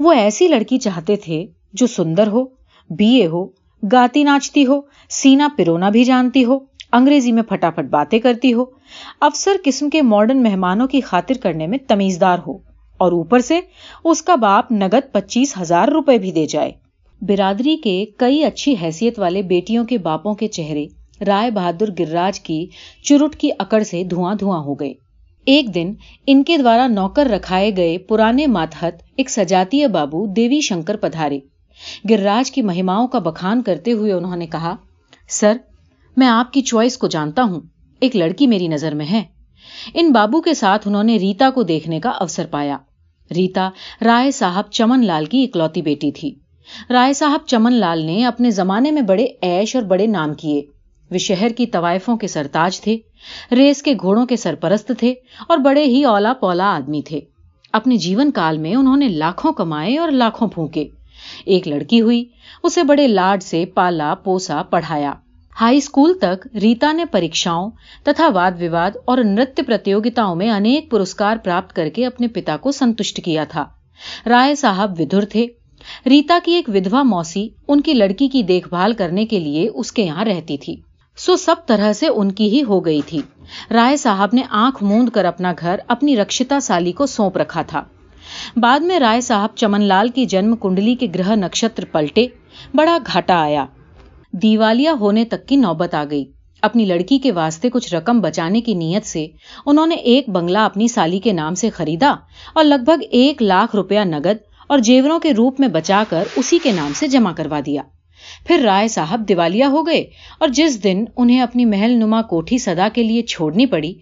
وہ 0.00 0.12
ایسی 0.12 0.48
لڑکی 0.48 0.78
چاہتے 0.78 1.16
تھے 1.16 1.46
جو 1.72 1.86
سندر 1.86 2.26
ہو، 2.26 2.44
بی 2.90 3.14
اے 3.14 3.26
ہو، 3.26 3.46
گاتی 3.92 4.22
ناچتی 4.22 4.66
ہو، 4.66 4.80
سینا 5.08 5.48
پرونا 5.56 5.90
بھی 5.90 6.04
جانتی 6.04 6.44
ہو، 6.44 6.58
انگریزی 6.92 7.32
میں 7.32 7.42
پھٹافٹ 7.42 7.84
باتیں 7.84 8.18
کرتی 8.18 8.52
ہو، 8.52 8.64
افسر 9.20 9.52
قسم 9.64 9.90
کے 9.90 10.02
ماڈرن 10.02 10.42
مہمانوں 10.42 10.86
کی 10.86 11.00
خاطر 11.00 11.34
کرنے 11.42 11.66
میں 11.66 11.78
تمیزدار 11.88 12.38
ہو۔ 12.46 12.65
اور 12.98 13.12
اوپر 13.12 13.38
سے 13.38 13.60
اس 14.04 14.22
کا 14.22 14.34
باپ 14.34 14.72
نگد 14.72 15.12
پچیس 15.12 15.54
ہزار 15.60 15.88
روپے 15.88 16.18
بھی 16.18 16.32
دے 16.32 16.46
جائے۔ 16.46 16.72
برادری 17.20 17.76
کے 17.76 18.04
کئی 18.16 18.44
اچھی 18.44 18.74
حیثیت 18.82 19.18
والے 19.18 19.42
بیٹیوں 19.42 19.84
کے 19.84 19.98
باپوں 19.98 20.34
کے 20.34 20.48
چہرے 20.48 20.86
رائے 21.26 21.50
بہادر 21.50 21.84
گرراج 21.98 22.40
کی 22.40 22.66
چرٹ 23.02 23.36
کی 23.36 23.50
اکڑ 23.58 23.82
سے 23.82 24.04
دھواں 24.04 24.34
دھواں 24.34 24.60
ہو 24.60 24.74
گئے۔ 24.74 24.94
ایک 25.44 25.74
دن 25.74 25.92
ان 26.26 26.42
کے 26.42 26.56
دوارا 26.56 26.86
نوکر 26.86 27.26
رکھائے 27.26 27.76
گئے 27.76 27.98
پرانے 27.98 28.46
ماتحت 28.46 28.94
ایک 29.16 29.30
سجاتی 29.30 29.86
بابو 29.86 30.26
دیوی 30.26 30.60
شنکر 30.60 30.96
پدھارے۔ 30.96 31.38
گرراج 32.10 32.50
کی 32.50 32.62
مہماؤں 32.62 33.08
کا 33.08 33.18
بخان 33.18 33.62
کرتے 33.62 33.92
ہوئے 33.92 34.12
انہوں 34.12 34.36
نے 34.36 34.46
کہا، 34.46 34.76
سر، 35.28 35.56
میں 36.16 36.26
آپ 36.26 36.52
کی 36.52 36.60
چوائس 36.60 36.98
کو 36.98 37.06
جانتا 37.06 37.42
ہوں۔ 37.42 37.60
ایک 38.00 38.16
لڑکی 38.16 38.46
میری 38.46 38.68
نظر 38.68 38.94
میں 38.94 39.06
ہے۔ 39.06 39.22
ان 39.94 40.12
بابو 40.12 40.40
کے 40.40 40.54
ساتھ 40.54 40.88
انہوں 40.88 41.04
نے 41.04 41.16
ریتا 41.16 41.50
کو 41.50 41.62
دیکھنے 41.62 42.00
کا 42.00 42.08
اوسر 42.08 42.46
پایا۔ 42.50 42.76
ریتا، 43.36 43.70
رائے 44.04 44.30
صاحب 44.30 44.64
چمن 44.70 45.06
لال 45.06 45.24
کی 45.24 45.44
اکلوتی 45.44 45.82
بیٹی 45.82 46.10
تھی۔ 46.10 46.34
رائے 46.90 47.12
صاحب 47.12 47.46
چمن 47.46 47.72
لال 47.72 48.02
نے 48.02 48.24
اپنے 48.24 48.50
زمانے 48.50 48.90
میں 48.90 49.02
بڑے 49.02 49.26
ایش 49.42 49.76
اور 49.76 49.82
بڑے 49.82 50.06
نام 50.06 50.34
کیے۔ 50.34 50.62
وہ 51.10 51.18
شہر 51.18 51.48
کی 51.56 51.66
طوائفوں 51.66 52.16
کے 52.16 52.28
سرتاج 52.28 52.80
تھے، 52.80 52.98
ریس 53.52 53.82
کے 53.82 53.94
گھوڑوں 54.00 54.26
کے 54.26 54.36
سرپرست 54.36 54.92
تھے 54.98 55.14
اور 55.48 55.58
بڑے 55.58 55.84
ہی 55.84 56.04
اولا 56.04 56.32
پولا 56.32 56.64
آدمی 56.64 57.02
تھے۔ 57.02 57.20
اپنے 57.72 57.96
جیون 57.96 58.30
کال 58.30 58.58
میں 58.58 58.74
انہوں 58.74 58.96
نے 58.96 59.08
لاکھوں 59.08 59.52
کمائے 59.52 59.98
اور 59.98 60.10
لاکھوں 60.10 60.48
پھونکے۔ 60.48 60.88
ایک 61.44 61.68
لڑکی 61.68 62.00
ہوئی، 62.00 62.24
اسے 62.62 62.82
بڑے 62.82 63.08
لاڈ 63.08 63.42
سے 63.42 63.64
پالا 63.66 64.14
پوسا 64.14 64.62
پڑھایا۔ 64.70 65.12
ہائی 65.60 65.76
اسکول 65.76 66.18
تک 66.18 66.46
ریتا 66.62 66.92
نے 66.92 67.04
پریکشاؤں 67.04 67.70
تتھا 68.02 68.28
واد 68.28 68.52
وواد 68.60 68.90
اور 69.04 69.18
نرتیہ 69.18 69.64
پرتیوگتاؤں 69.64 70.36
میں 70.36 70.50
انیک 70.50 70.90
پرسکار 70.90 71.36
پراپت 71.44 71.72
کر 71.72 71.88
کے 71.88 72.06
اپنے 72.06 72.28
پتا 72.28 72.56
کو 72.56 72.72
سنتشٹ 72.72 73.20
کیا 73.24 73.44
تھا۔ 73.44 73.64
رائے 74.26 74.54
صاحب 74.54 74.94
ودھر 74.98 75.24
تھے۔ 75.24 75.46
ریتا 76.06 76.38
کی 76.44 76.52
ایک 76.52 76.68
ودوا 76.68 77.02
موسی 77.02 77.48
ان 77.68 77.80
کی 77.80 77.92
لڑکی 77.92 78.28
کی 78.28 78.42
دیکھ 78.42 78.68
بھال 78.68 78.92
کرنے 78.92 79.26
کے 79.26 79.40
لیے 79.40 79.68
اس 79.74 79.92
کے 79.92 80.02
یہاں 80.02 80.24
رہتی 80.24 80.56
تھی۔ 80.56 80.76
سو 81.16 81.36
سب 81.36 81.56
طرح 81.66 81.92
سے 81.92 82.06
ان 82.06 82.32
کی 82.32 82.48
ہی 82.48 82.62
ہو 82.62 82.84
گئی 82.84 83.00
تھی۔ 83.06 83.20
رائے 83.70 83.96
صاحب 83.96 84.28
نے 84.32 84.42
آنکھ 84.50 84.84
موند 84.84 85.08
کر 85.08 85.24
اپنا 85.24 85.54
گھر 85.58 85.76
اپنی 85.88 86.16
رکشتا 86.16 86.60
سالی 86.60 86.92
کو 86.92 87.06
سونپ 87.06 87.36
رکھا 87.36 87.62
تھا۔ 87.62 87.84
بعد 88.56 88.80
میں 88.80 88.98
رائے 88.98 89.20
صاحب 89.20 89.48
چمن 89.56 89.82
لال 89.82 90.08
کی 90.08 90.24
جنم 90.24 90.56
کنڈلی 90.56 90.94
کے 90.94 91.06
گرہ 91.14 91.34
نکشتر 91.34 91.84
پلٹے، 91.84 92.26
بڑا 92.74 92.98
گھاٹا 93.06 93.42
آیا۔ 93.42 93.66
دیوالیہ 94.42 94.90
ہونے 94.90 95.24
تک 95.24 95.46
کی 95.48 95.56
نوبت 95.56 95.94
آ 95.94 96.04
گئی۔ 96.10 96.24
اپنی 96.62 96.84
لڑکی 96.84 97.18
کے 97.18 97.32
واسطے 97.32 97.70
کچھ 97.70 97.94
رقم 97.94 98.20
بچانے 98.20 98.60
کی 98.60 98.74
نیت 98.74 99.06
سے 99.06 99.26
انہوں 99.66 99.86
نے 99.86 99.94
ایک 99.94 100.28
بنگلہ 100.28 100.58
اپنی 100.58 100.88
سالی 100.88 101.18
کے 101.18 101.32
نام 101.32 101.54
سے 101.54 101.70
خریدا 101.70 102.14
اور 102.54 102.64
لگ 102.64 102.84
بھگ 102.84 103.04
ایک 103.10 103.42
لاکھ 103.42 103.76
روپیہ 103.76 104.00
نگد 104.00 104.42
اور 104.68 104.78
جیوروں 104.78 105.18
کے 105.18 105.32
روپ 105.32 105.60
میں 105.60 105.68
بچا 105.68 106.04
کر 106.08 106.24
اسی 106.36 106.58
کے 106.62 106.72
نام 106.72 106.92
سے 106.96 107.06
جمع 107.06 107.32
کروا 107.32 107.60
دیا۔ 107.66 107.82
پھر 108.46 108.58
رائے 108.58 108.88
صاحب 108.88 109.24
دیوالیا 109.28 109.68
ہو 109.68 109.86
گئے 109.86 110.04
اور 110.38 110.48
جس 110.48 110.84
دن 110.84 111.04
انہیں 111.16 111.40
اپنی 111.40 111.64
محل 111.64 111.90
نما 111.90 112.22
کوٹھی 112.22 112.58
سدا 112.58 112.88
کے 112.92 113.02
لیے 113.02 113.22
چھوڑنی 113.22 113.66
پڑی، 113.66 113.92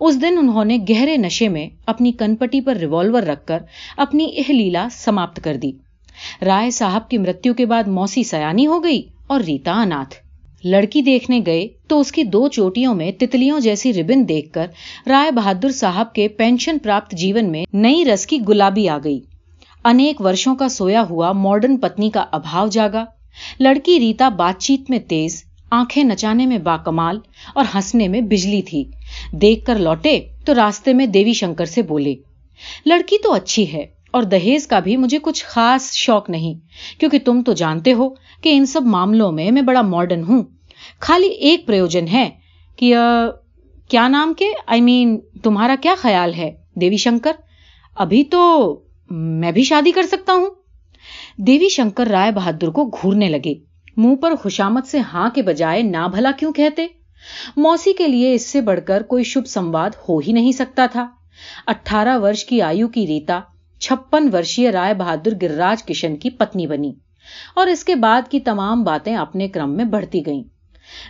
اس 0.00 0.20
دن 0.22 0.38
انہوں 0.38 0.64
نے 0.64 0.78
گہرے 0.90 1.16
نشے 1.16 1.48
میں 1.48 1.68
اپنی 1.86 2.12
کنپٹی 2.12 2.60
پر 2.60 2.76
ریوالور 2.76 3.22
رکھ 3.22 3.46
کر 3.46 3.58
اپنی 3.96 4.24
اہ 4.36 4.52
لیلا 4.52 4.88
سماپت 4.92 5.40
کر 5.44 5.56
دی۔ 5.56 5.72
رائے 6.42 6.70
صاحب 6.70 7.08
کی 7.10 7.18
مرتیو 7.18 7.54
کے 7.54 7.66
بعد 7.66 7.88
موسی 7.88 8.22
سیانی 8.22 8.66
ہو 8.66 8.84
گئی۔ 8.84 9.02
اور 9.32 9.40
ریتا 9.40 9.80
اناتھ 9.80 10.14
لڑکی 10.64 11.02
دیکھنے 11.02 11.40
گئے 11.46 11.68
تو 11.88 12.00
اس 12.00 12.12
کی 12.12 12.22
دو 12.22 12.48
چوٹیوں 12.48 12.94
میں 12.94 13.12
تتلیوں 13.12 13.60
جیسی 13.60 13.92
ربن 13.92 14.28
دیکھ 14.28 14.52
کر 14.52 14.66
رائے 15.06 15.30
بہادر 15.30 15.70
صاحب 15.70 16.12
کے 16.12 16.28
پینشن 16.28 16.78
پراپت 16.78 17.12
جیون 17.12 17.52
میں 17.52 17.64
نئی 17.72 18.04
رس 18.04 18.26
کی 18.26 18.38
گلابی 18.48 18.88
آ 18.88 18.98
گئی۔ 19.04 19.20
انیک 19.84 20.20
ورشوں 20.20 20.54
کا 20.56 20.68
سویا 20.68 21.04
ہوا 21.10 21.32
ماڈرن 21.32 21.76
پتنی 21.76 22.10
کا 22.10 22.24
ابھاؤ 22.30 22.66
جاگا۔ 22.68 23.04
لڑکی 23.60 23.98
ریتا 24.00 24.28
بات 24.28 24.60
چیت 24.60 24.90
میں 24.90 24.98
تیز، 24.98 25.44
آنکھیں 25.70 26.04
نچانے 26.04 26.46
میں 26.46 26.58
باکمال 26.58 27.18
اور 27.54 27.64
ہنسنے 27.74 28.08
میں 28.08 28.20
بجلی 28.20 28.62
تھی۔ 28.62 28.84
دیکھ 29.32 29.64
کر 29.64 29.78
لوٹے 29.78 30.20
تو 30.44 30.54
راستے 30.54 30.92
میں 30.92 31.06
دیوی 31.06 31.32
شنکر 31.32 31.64
سے 31.64 31.82
بولے، 31.82 32.14
لڑکی 32.86 33.22
تو 33.22 33.32
اچھی 33.32 33.72
ہے۔ 33.72 33.86
اور 34.12 34.22
دہیز 34.22 34.66
کا 34.66 34.78
بھی 34.78 34.96
مجھے 34.96 35.18
کچھ 35.22 35.44
خاص 35.44 35.92
شوق 35.92 36.30
نہیں 36.30 36.54
کیونکہ 37.00 37.18
تم 37.18 37.42
تو 37.42 37.52
جانتے 37.52 37.92
ہو 37.92 38.08
کہ 38.10 38.56
ان 38.56 38.66
سب 38.66 38.82
معاملوں 38.82 39.32
میں 39.32 39.50
میں 39.50 39.62
بڑا 39.62 39.82
ماڈرن 39.82 40.24
ہوں۔ 40.24 40.42
خالی 41.00 41.26
ایک 41.26 41.66
پریوجن 41.66 42.08
ہے 42.08 42.30
کہ 42.76 42.94
کیا 43.88 44.08
نام 44.08 44.34
کے؟ 44.34 44.46
آئی 44.66 44.80
I 44.80 44.84
مین 44.84 45.08
mean, 45.08 45.20
تمہارا 45.42 45.74
کیا 45.80 45.94
خیال 45.98 46.34
ہے 46.34 46.50
دیوی 46.74 46.96
شنکر؟ 46.96 47.32
ابھی 47.94 48.24
تو 48.24 48.80
میں 49.10 49.52
بھی 49.52 49.62
شادی 49.62 49.90
کر 49.90 50.02
سکتا 50.02 50.32
ہوں۔ 50.32 50.50
دیوی 51.38 51.68
شنکر 51.68 52.06
رائے 52.06 52.30
بہادر 52.30 52.68
کو 52.68 52.84
گھورنے 52.84 53.28
لگے۔ 53.28 53.54
منہ 53.96 54.14
پر 54.14 54.34
خوشامت 54.34 54.86
سے 54.86 54.98
ہاں 54.98 55.30
کے 55.34 55.42
بجائے 55.42 55.82
نہ 55.82 56.08
بھلا 56.14 56.30
کیوں 56.38 56.52
کہتے؟ 56.52 56.86
موسی 57.56 57.92
کے 57.92 58.08
لیے 58.08 58.34
اس 58.34 58.46
سے 58.46 58.60
بڑھ 58.60 58.80
کر 58.86 59.02
کوئی 59.02 59.24
شبھ 59.24 59.48
سمواد 59.48 59.90
ہو 60.08 60.18
ہی 60.18 60.32
نہیں 60.32 60.52
سکتا 60.52 60.86
تھا۔ 60.92 61.08
اٹھارہ 61.66 62.18
ورش 62.18 62.44
کی 62.44 62.62
آیو 62.62 62.88
کی 62.88 63.06
ریتا 63.06 63.40
چھپن 63.82 64.28
ورشیہ 64.32 64.70
رائے 64.70 64.94
بہادر 64.94 65.30
گرراج 65.42 65.84
کشن 65.84 66.16
کی 66.16 66.30
پتنی 66.30 66.66
بنی 66.66 66.92
اور 67.54 67.66
اس 67.66 67.84
کے 67.84 67.94
بعد 67.94 68.22
کی 68.30 68.40
تمام 68.40 68.84
باتیں 68.84 69.16
اپنے 69.16 69.48
کرم 69.48 69.76
میں 69.76 69.84
بڑھتی 69.84 70.26
گئیں۔ 70.26 70.42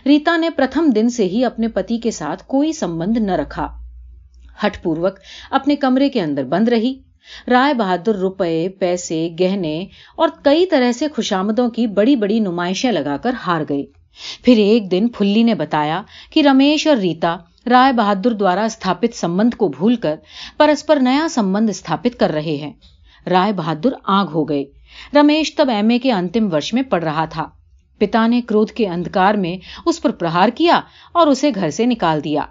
ریتا 0.05 0.37
نے 0.37 0.49
پرتھم 0.49 0.89
دن 0.89 1.09
سے 1.09 1.25
ہی 1.25 1.45
اپنے 1.45 1.67
پتی 1.67 1.97
کے 1.97 2.11
ساتھ 2.11 2.43
کوئی 2.47 2.73
سمبند 2.73 3.17
نہ 3.17 3.31
رکھا۔ 3.31 3.67
ہٹ 4.65 4.83
پوروک 4.83 5.19
اپنے 5.51 5.75
کمرے 5.75 6.09
کے 6.09 6.21
اندر 6.21 6.43
بند 6.43 6.67
رہی۔ 6.67 6.99
رائے 7.47 7.73
بہادر 7.73 8.15
روپے، 8.15 8.69
پیسے، 8.69 9.29
گہنے 9.39 9.85
اور 10.15 10.29
کئی 10.43 10.65
طرح 10.65 10.91
سے 10.91 11.07
خوشامدوں 11.15 11.69
کی 11.69 11.87
بڑی 11.87 12.15
بڑی 12.15 12.39
نمائشیں 12.39 12.91
لگا 12.91 13.17
کر 13.17 13.31
ہار 13.47 13.61
گئے۔ 13.69 13.85
پھر 14.43 14.57
ایک 14.57 14.91
دن 14.91 15.07
پھلی 15.07 15.43
نے 15.43 15.53
بتایا 15.53 16.01
کہ 16.33 16.41
رمیش 16.41 16.87
اور 16.87 16.97
ریتا 16.97 17.37
رائے 17.69 17.93
بہادر 17.93 18.31
دوارا 18.31 18.63
استھاپت 18.63 19.15
سمبند 19.15 19.53
کو 19.53 19.67
بھول 19.67 19.95
کر 19.95 20.15
پرسپر 20.57 20.99
نیا 20.99 21.27
سمبند 21.29 21.69
استھاپت 21.69 22.19
کر 22.19 22.29
رہے 22.29 22.55
ہیں۔ 22.55 22.73
رائے 23.29 23.53
بہادر 23.53 23.89
آگ 24.03 24.25
ہو 24.33 24.49
گئے 24.49 24.63
رمیش 25.15 25.55
تب 25.55 25.69
ایم 25.69 25.89
اے 25.89 25.99
کے 25.99 26.11
انتم 26.11 26.53
ورش 26.53 26.73
میں 26.73 26.81
پڑھ 26.81 27.03
رہا 27.03 27.25
تھا۔ 27.25 27.45
پتا 27.99 28.27
نے 28.27 28.41
کرودھ 28.41 28.71
کے 28.71 28.87
اندھکار 28.87 29.35
میں 29.35 29.57
اس 29.85 30.01
پر 30.01 30.11
پرہار 30.11 30.49
کیا 30.49 30.81
اور 31.11 31.27
اسے 31.27 31.51
گھر 31.55 31.69
سے 31.69 31.85
نکال 31.85 32.23
دیا۔ 32.23 32.41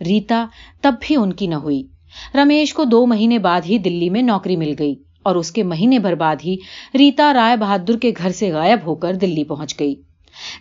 ریتا، 0.00 0.46
تب 0.80 0.94
بھی 1.00 1.16
ان 1.16 1.32
کی 1.32 1.46
نہ 1.46 1.54
ہوئی۔ 1.54 1.82
رمیش 2.34 2.74
کو 2.74 2.84
دو 2.84 3.06
مہینے 3.06 3.38
بعد 3.38 3.60
ہی 3.66 3.78
دلی 3.78 4.10
میں 4.10 4.22
نوکری 4.22 4.56
مل 4.56 4.74
گئی 4.78 4.94
اور 5.22 5.36
اس 5.36 5.50
کے 5.52 5.62
مہینے 5.62 5.98
بھر 5.98 6.14
بعد 6.14 6.36
ہی 6.44 6.56
ریتا 6.94 7.34
رائے 7.34 7.56
بہادر 7.56 7.96
کے 7.96 8.12
گھر 8.18 8.30
سے 8.30 8.52
غائب 8.52 8.78
ہو 8.86 8.94
کر 8.94 9.14
دلی 9.14 9.44
پہنچ 9.44 9.80
گئی۔ 9.80 9.94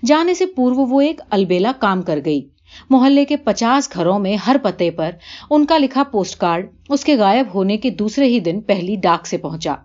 جانے 0.05 0.33
سے 0.33 0.45
پورو 0.45 0.75
وہ 0.75 1.01
ایک 1.01 1.21
البیلا 1.29 1.71
کام 1.79 2.01
کر 2.01 2.19
گئی۔ 2.25 2.41
محلے 2.89 3.25
کے 3.25 3.37
پچاس 3.37 3.93
گھروں 3.93 4.19
میں 4.19 4.35
ہر 4.35 4.55
پتے 4.63 4.91
پر 4.91 5.11
ان 5.49 5.65
کا 5.65 5.77
لکھا 5.77 6.03
پوسٹ 6.03 6.39
کارڈ 6.39 6.67
اس 6.89 7.05
کے 7.05 7.15
غائب 7.15 7.47
ہونے 7.53 7.77
کے 7.77 7.89
دوسرے 7.89 8.25
ہی 8.25 8.39
دن 8.39 8.61
پہلی 8.61 8.95
ڈاک 8.95 9.27
سے 9.27 9.37
پہنچا۔ 9.37 9.75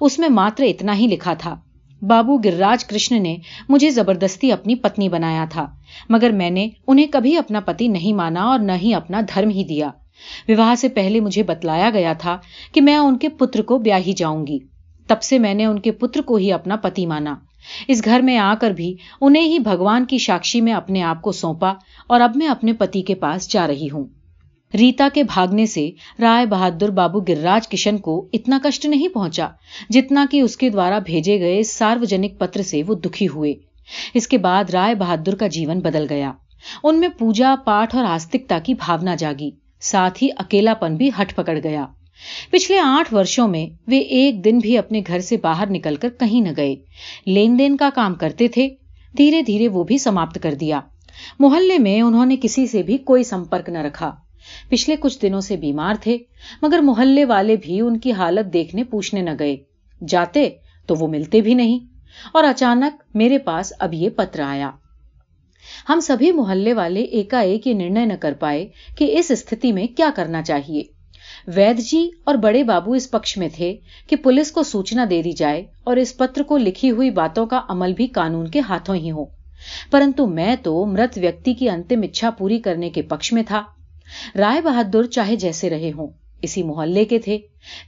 اس 0.00 0.18
میں 0.18 0.28
ماتر 0.28 0.64
اتنا 0.64 0.96
ہی 0.96 1.06
لکھا 1.06 1.34
تھا، 1.34 1.54
بابو 2.02 2.36
گرراج 2.38 2.84
کرشن 2.84 3.22
نے 3.22 3.36
مجھے 3.68 3.90
زبردستی 3.90 4.52
اپنی 4.52 4.74
پتنی 4.74 5.08
بنایا 5.08 5.44
تھا، 5.50 5.66
مگر 6.08 6.30
میں 6.30 6.50
نے 6.50 6.68
انہیں 6.86 7.06
کبھی 7.10 7.36
اپنا 7.36 7.60
پتی 7.60 7.88
نہیں 7.88 8.12
مانا 8.12 8.42
اور 8.42 8.58
نہ 8.58 8.72
ہی 8.82 8.94
اپنا 8.94 9.20
دھرم 9.34 9.50
ہی 9.50 9.64
دیا۔ 9.64 9.90
وواہ 10.48 10.74
سے 10.74 10.88
پہلے 10.88 11.20
مجھے 11.20 11.42
بتلایا 11.42 11.90
گیا 11.90 12.12
تھا 12.12 12.36
کہ 12.72 12.80
میں 12.80 12.96
ان 12.96 13.16
کے 13.18 13.28
پتر 13.28 13.62
کو 13.62 13.78
بیاہ 13.78 14.00
ہی 14.06 14.12
جاؤں 14.12 14.46
گی۔ 14.46 14.58
تب 15.08 15.22
سے 15.22 15.38
میں 15.38 15.54
نے 15.54 15.64
ان 15.64 15.78
کے 15.78 15.90
پتر 15.90 16.22
کو 16.22 16.36
ہی 16.36 16.52
اپنا 16.52 16.76
پتی 16.76 17.06
مانا۔ 17.06 17.34
اس 17.88 18.04
گھر 18.04 18.20
میں 18.20 18.38
آ 18.38 18.54
کر 18.60 18.70
بھی 18.70 18.96
انہیں 19.20 19.42
ہی 19.42 19.58
بھگوان 19.58 20.04
کی 20.04 20.18
ساکشی 20.18 20.60
میں 20.60 20.72
اپنے 20.72 21.02
آپ 21.02 21.22
کو 21.22 21.32
سونپا 21.32 21.72
اور 22.06 22.20
اب 22.20 22.36
میں 22.36 22.48
اپنے 22.48 22.72
پتی 22.72 23.02
کے 23.02 23.14
پاس 23.14 23.48
جا 23.48 23.66
رہی 23.66 23.88
ہوں۔ 23.92 24.04
ریتا 24.74 25.08
کے 25.14 25.22
بھاگنے 25.22 25.66
سے 25.66 25.90
رائے 26.20 26.46
بہادر 26.46 26.90
بابو 26.90 27.20
گرراج 27.20 27.68
کشن 27.68 27.98
کو 27.98 28.28
اتنا 28.32 28.58
کشٹ 28.64 28.86
نہیں 28.86 29.08
پہنچا 29.08 29.48
جتنا 29.90 30.26
کہ 30.30 30.40
اس 30.40 30.56
کے 30.56 30.70
دوارا 30.70 30.98
بھیجے 30.98 31.40
گئے 31.40 31.62
ساروجنک 31.62 32.38
پتر 32.38 32.62
سے 32.62 32.82
وہ 32.86 32.94
دکھی 32.94 33.28
ہوئے۔ 33.28 33.54
اس 34.14 34.28
کے 34.28 34.38
بعد 34.38 34.70
رائے 34.70 34.94
بہادر 34.94 35.34
کا 35.34 35.46
جیون 35.46 35.80
بدل 35.80 36.06
گیا۔ 36.10 36.32
ان 36.84 37.00
میں 37.00 37.08
پوجا 37.08 37.54
پاٹ 37.64 37.94
اور 37.94 38.04
آستکتا 38.04 38.58
کی 38.58 38.74
بھاونا 38.74 39.14
جاگی۔ 39.14 39.50
ساتھ 39.80 40.22
ہی 40.22 40.28
اکیلا 40.36 40.74
پن 40.74 40.96
بھی 40.96 41.10
ہٹ 41.20 41.34
پکڑ 41.34 41.58
گیا۔ 41.64 41.86
پچھلے 42.50 42.78
آٹھ 42.78 43.14
ورشوں 43.14 43.48
میں 43.48 43.66
وہ 43.86 44.00
ایک 44.10 44.44
دن 44.44 44.58
بھی 44.58 44.76
اپنے 44.78 45.02
گھر 45.06 45.20
سے 45.20 45.36
باہر 45.36 45.70
نکل 45.70 45.96
کر 45.96 46.08
کہیں 46.18 46.40
نہ 46.40 46.48
گئے۔ 46.56 46.74
لین 47.26 47.58
دین 47.58 47.76
کا 47.76 47.90
کام 47.94 48.14
کرتے 48.14 48.48
تھے، 48.48 48.68
دھیرے 49.16 49.42
دھیرے 49.42 49.68
وہ 49.68 49.84
بھی 49.84 49.98
سماپت 49.98 50.38
کر 50.42 50.54
دیا۔ 50.54 50.80
محلے 51.38 51.78
میں 51.78 52.00
انہوں 52.02 52.26
نے 52.26 52.36
کسی 52.42 52.66
سے 52.66 52.82
بھی 52.82 52.98
کوئی 52.98 53.24
سمپرک 53.24 53.68
نہ 53.68 53.78
رکھا۔ 53.78 54.10
پچھلے 54.70 54.96
کچھ 55.00 55.18
دنوں 55.22 55.40
سے 55.40 55.56
بیمار 55.56 55.94
تھے، 56.00 56.18
مگر 56.62 56.78
محلے 56.78 57.24
والے 57.24 57.56
بھی 57.56 57.80
ان 57.80 57.98
کی 57.98 58.12
حالت 58.12 58.52
دیکھنے 58.52 58.84
پوچھنے 58.84 59.22
نہ 59.22 59.30
گئے۔ 59.38 59.56
جاتے 60.08 60.48
تو 60.86 60.94
وہ 60.94 61.06
ملتے 61.06 61.40
بھی 61.40 61.54
نہیں، 61.54 61.78
اور 62.32 62.44
اچانک 62.44 63.02
میرے 63.14 63.38
پاس 63.38 63.72
اب 63.78 63.94
یہ 63.94 64.08
پتر 64.08 64.40
آیا۔ 64.40 64.70
ہم 65.88 66.00
سبھی 66.00 66.32
محلے 66.32 66.72
والے 66.72 67.02
ایک 67.02 67.34
یہ 67.64 67.74
نرنے 67.74 68.04
نہ 68.04 68.12
کر 68.20 68.32
پائے 68.32 68.66
کہ 68.98 69.18
اس 69.18 69.30
استھتی 69.30 69.72
میں 69.72 69.86
کیا 69.86 70.10
کرنا 70.16 70.42
چاہیے۔ 70.42 70.82
وید 71.46 71.78
جی 71.78 72.10
اور 72.24 72.34
بڑے 72.34 72.62
بابو 72.62 72.92
اس 72.92 73.10
پکش 73.10 73.38
میں 73.38 73.48
تھے 73.54 73.76
کہ 74.06 74.16
پولیس 74.16 74.52
کو 74.52 74.62
سوچنا 74.62 75.04
دے 75.10 75.22
دی 75.22 75.32
جائے 75.32 75.64
اور 75.84 75.96
اس 75.96 76.16
پتر 76.16 76.42
کو 76.42 76.56
لکھی 76.56 76.90
ہوئی 76.90 77.10
باتوں 77.10 77.46
کا 77.46 77.60
عمل 77.68 77.92
بھی 77.92 78.06
قانون 78.06 78.48
کے 78.48 78.60
ہاتھوں 78.60 78.94
ہی 78.94 79.10
ہو۔ 79.10 79.24
پرنتو 79.90 80.26
میں 80.26 80.56
تو 80.62 80.84
مرت 80.86 81.18
ویکتی 81.22 81.54
کی 81.54 81.68
انتم 81.68 82.02
اچھا 82.02 82.30
پوری 82.30 82.58
کرنے 82.58 82.90
کے 82.90 83.02
پکش 83.02 83.32
میں 83.32 83.42
تھا۔ 83.46 83.62
رائے 84.38 84.60
بہادر 84.60 85.06
چاہے 85.06 85.36
جیسے 85.36 85.70
رہے 85.70 85.92
ہوں، 85.98 86.06
اسی 86.42 86.62
محلے 86.62 87.04
کے 87.04 87.18
تھے۔ 87.18 87.38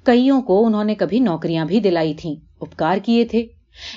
کئیوں 0.05 0.43
کو 0.43 0.67
انہوں 0.67 0.85
نے 0.85 0.95
کبھی 0.95 1.21
نوکریاں 1.21 1.65
بھی 1.65 1.81
دلائی 1.81 2.15
تھیں، 2.15 2.35
اپکار 2.61 2.99
کیے 2.99 3.25
تھے۔ 3.25 3.47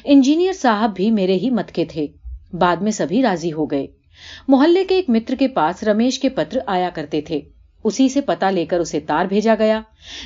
انجینئر 0.03 0.53
صاحب 0.53 0.95
بھی 0.95 1.11
میرے 1.11 1.33
ہی 1.33 1.49
مت 1.49 1.71
کے 1.71 1.85
تھے۔ 1.85 2.07
بعد 2.53 2.75
میں 2.75 2.91
سبھی 2.91 3.21
راضی 3.21 3.53
ہو 3.53 3.65
گئے۔ 3.65 3.87
محلے 4.47 4.83
کے 4.83 4.95
ایک 4.95 5.09
متر 5.09 5.35
کے 5.35 5.47
پاس 5.47 5.83
رمیش 5.83 6.19
کے 6.19 6.29
پتر 6.29 6.59
آیا 6.65 6.89
کرتے 6.93 7.21
تھے۔ 7.21 7.41
اسی 7.85 8.09
سے 8.09 8.21
پتا 8.21 8.49
لے 8.49 8.65
کر 8.65 8.79
اسے 8.79 8.99
تار 8.99 9.25
بھیجا 9.25 9.55
گیا، 9.59 9.81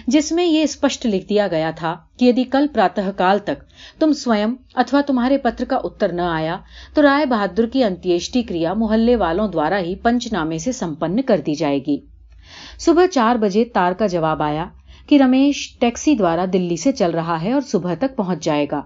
جس 0.07 0.31
میں 0.31 0.45
یہ 0.45 0.63
اسپشٹ 0.63 1.05
لکھ 1.05 1.29
دیا 1.29 1.47
گیا 1.47 1.71
تھا 1.75 1.95
کہ 2.19 2.25
یدی 2.25 2.43
کل 2.43 2.67
پراتہ 2.73 3.01
کال 3.17 3.39
تک 3.39 3.63
تم 3.99 4.13
سوئم 4.13 4.55
اتوا 4.75 5.01
تمہارے 5.01 5.37
پتر 5.37 5.65
کا 5.65 5.79
اتر 5.83 6.13
نہ 6.13 6.21
آیا 6.21 6.57
تو 6.93 7.01
رائے 7.01 7.25
بہادر 7.25 7.65
کی 7.65 7.83
انتیشٹی 7.83 8.41
کریا 8.43 8.73
محلے 8.73 9.15
والوں 9.15 9.47
دوارا 9.47 9.79
ہی 9.79 9.95
پنچ 9.95 10.33
نامے 10.33 10.57
سے 10.57 10.71
سمپن 10.71 11.21
کر 11.21 11.41
دی 11.45 11.53
جائے 11.53 11.79
گی۔ 11.87 11.97
صبح 12.79 13.07
چار 13.07 13.35
بجے 13.35 13.65
تار 13.65 13.91
کا 13.91 14.07
جواب 14.07 14.41
آیا 14.41 14.65
کہ 15.07 15.17
رمیش 15.17 15.77
ٹیکسی 15.79 16.15
دوارا 16.15 16.45
دلی 16.53 16.77
سے 16.77 16.91
چل 16.91 17.11
رہا 17.11 17.41
ہے 17.41 17.53
اور 17.53 17.61
صبح 17.61 17.93
تک 17.99 18.15
پہنچ 18.15 18.43
جائے 18.43 18.65
گا۔ 18.71 18.81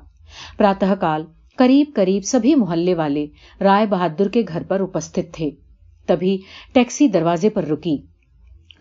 پراتہ 0.57 0.93
کال 0.99 1.25
قریب 1.55 1.91
قریب 1.95 2.23
سبھی 2.23 2.55
محلے 2.55 2.93
والے 2.93 3.25
رائے 3.61 3.85
بہادر 3.85 4.27
کے 4.27 4.41
گھر 4.47 4.63
پر 4.63 4.79
اپستھت 4.79 5.33
تھے۔ 5.33 5.49
تبھی 6.07 6.37
ٹیکسی 6.73 7.07
دروازے 7.07 7.49
پر 7.49 7.65
رکی۔ 7.65 7.97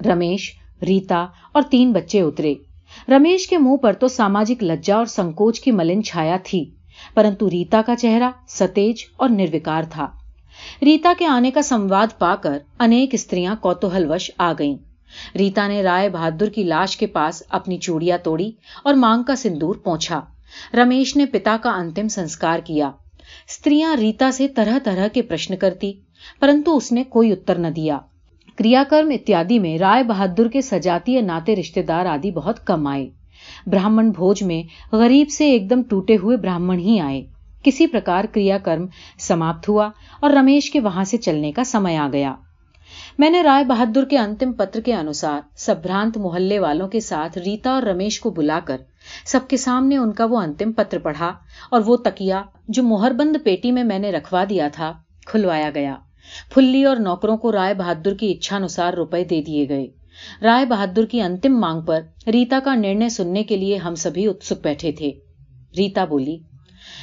رمیش، 0.07 0.53
ریتا 0.83 1.27
اور 1.53 1.63
تین 1.63 1.93
بچے 1.93 2.21
اترے۔ 2.21 2.55
رمیش 3.09 3.49
کے 3.49 3.59
منہ 3.59 3.77
پر 3.77 3.93
تو 3.93 4.09
ساماجک 4.09 4.63
لجا 4.65 4.97
اور 4.97 5.07
سنکوچ 5.07 5.61
کی 5.61 5.71
ملن 5.71 6.03
چھایا 6.03 6.37
تھی، 6.45 6.65
پرنتو 7.15 7.51
ریتا 7.51 7.83
کا 7.87 7.97
چہرہ 7.97 8.31
ستیج 8.49 9.05
اور 9.17 9.29
نروکار 9.29 9.83
تھا۔ 9.91 10.07
ریتا 10.83 11.13
کے 11.19 11.27
آنے 11.27 11.51
کا 11.51 11.63
سمواد 11.63 12.19
پا 12.19 12.35
کر 12.37 12.59
انیک 12.79 13.11
استریاں 13.13 13.55
کوتوہل 13.61 14.11
وش 14.11 14.31
آ 14.39 14.53
گئیں۔ 14.59 14.77
ریتا 15.39 15.69
نے 15.69 15.83
رائے 15.83 16.09
بہادر 16.09 16.49
کی 16.49 16.63
لاش 16.63 16.97
کے 16.97 17.07
پاس 17.07 17.43
اپنی 17.49 17.79
چوڑیاں 17.79 18.19
توڑی 18.19 18.51
اور 18.85 18.95
مانگ 18.95 19.23
کا 19.23 19.37
سندور 19.37 19.75
پہنچا 19.75 20.21
رمیش 20.75 21.17
نے 21.17 21.27
پتا 21.27 21.57
کا 21.63 21.71
انتم 21.71 22.09
سنسکار 22.09 22.59
کیا۔ 22.59 22.91
استریاں 23.49 23.97
ریتا 23.97 24.33
سے 24.33 24.49
طرح 24.49 24.79
طرح 24.85 25.09
کے 25.09 25.23
پرشن 25.23 25.57
کرتی، 25.57 25.93
پرنتو 26.41 26.77
اس 26.77 26.93
نے 26.93 27.05
کوئی 27.05 27.33
اتر 27.33 27.59
نہ 27.59 27.69
دیا۔ 27.69 27.99
کریا 28.57 28.83
کرم 28.91 29.11
اتیادی 29.11 29.59
میں 29.59 29.79
رائے 29.79 30.03
بہادر 30.03 30.49
کے 30.49 30.63
سجاتی 30.63 31.21
ناطے 31.21 31.57
رشتے 31.57 31.83
دار 31.83 32.07
آدی 32.07 32.31
بہت 32.31 32.67
کم 32.67 32.87
آئے۔ 32.87 33.11
براہمن 33.67 34.11
بھوج 34.11 34.43
میں 34.43 34.63
غریب 34.95 35.31
سے 35.31 35.51
ایک 35.51 35.71
دم 35.71 35.83
ٹوٹے 35.83 36.17
ہوئے 36.17 36.37
براہمن 36.37 36.79
ہی 36.79 37.01
آئے۔ 37.01 37.23
کسی 37.65 37.87
پرکار 37.87 38.25
کریا 38.25 38.59
کرم 38.59 38.87
سماپت 39.19 39.69
ہوا 39.69 39.91
اور 40.21 40.31
رمیش 40.31 40.71
کے 40.71 40.81
وہاں 40.81 41.05
سے 41.05 41.17
چلنے 41.17 41.53
کا 41.53 41.65
سمے 41.65 41.97
آ 41.97 42.09
گیا۔ 42.13 42.35
میں 43.19 43.31
نے 43.31 43.43
رائے 43.43 43.65
بہادر 43.65 44.05
کے 44.05 44.19
انتم 44.19 44.53
پتر 44.53 44.81
کے 44.81 44.95
انوسار 44.95 45.41
سبرانت 45.57 46.19
محلے 46.19 46.59
والوں 46.59 46.89
کے 46.89 47.01
ساتھ 47.01 47.39
ریتا 47.39 47.71
اور 47.71 47.83
رمیش 47.83 48.21
کو 48.21 48.31
بلا 48.31 48.61
کر 48.65 48.77
سب 49.25 49.41
کے 49.49 49.57
سامنے 49.57 49.97
ان 49.97 50.13
کا 50.13 50.25
وہ 50.25 50.39
انتم 50.39 50.73
پتر 50.73 50.99
پڑھا 50.99 51.33
اور 51.71 51.81
وہ 51.87 51.97
تکیا 51.97 52.43
جو 52.69 52.83
مہر 52.83 53.11
بند 53.11 53.37
پیٹی 53.45 53.73
میں 53.73 53.85
میں 53.85 53.99
نے 53.99 54.11
رکھوا 54.11 54.45
دیا 54.51 54.69
تھا 54.69 54.93
کھلوایا 55.27 55.71
گیا۔ 55.75 55.97
پھلی 56.55 56.85
اور 56.85 56.97
نوکروں 56.97 57.37
کو 57.37 57.53
رائے 57.53 57.75
بہادر 57.75 58.15
کی 58.15 58.33
اچھا 58.33 58.57
انوسار 58.57 58.93
روپے 58.93 59.25
دے 59.25 59.43
دیے 59.43 59.69
گئے۔ 59.69 59.87
رائے 60.43 60.67
بہادر 60.67 61.07
کی 61.07 61.21
انتم 61.21 61.61
مانگ 61.61 61.81
پر 61.81 62.01
ریتا 62.27 62.59
کا 62.65 62.75
نرنے 62.75 63.09
سننے 63.09 63.43
کے 63.43 63.57
لیے 63.57 63.77
ہم 63.77 63.95
سبھی 63.95 64.27
اتسک 64.27 64.65
بیٹھے 64.65 64.93
تھے۔ 64.93 65.11
ریتا 65.79 66.05
بولی، 66.05 66.39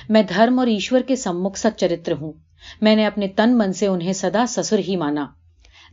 میں 0.09 0.23
دھرم 0.35 0.59
اور 0.59 0.67
ایشور 0.67 0.99
کے 0.99 1.15
سمکھ 1.15 1.59
ست 1.59 1.79
چرتر 1.79 2.13
ہوں۔ 2.21 2.31
میں 2.81 2.95
نے 2.95 3.05
اپنے 3.05 3.27
تن 3.27 3.57
من 3.57 3.73
سے 3.73 3.87
انہیں 3.87 4.13
سدا 4.13 4.45
سسر 4.47 4.79
ہی 4.87 4.95
مانا۔ 4.95 5.25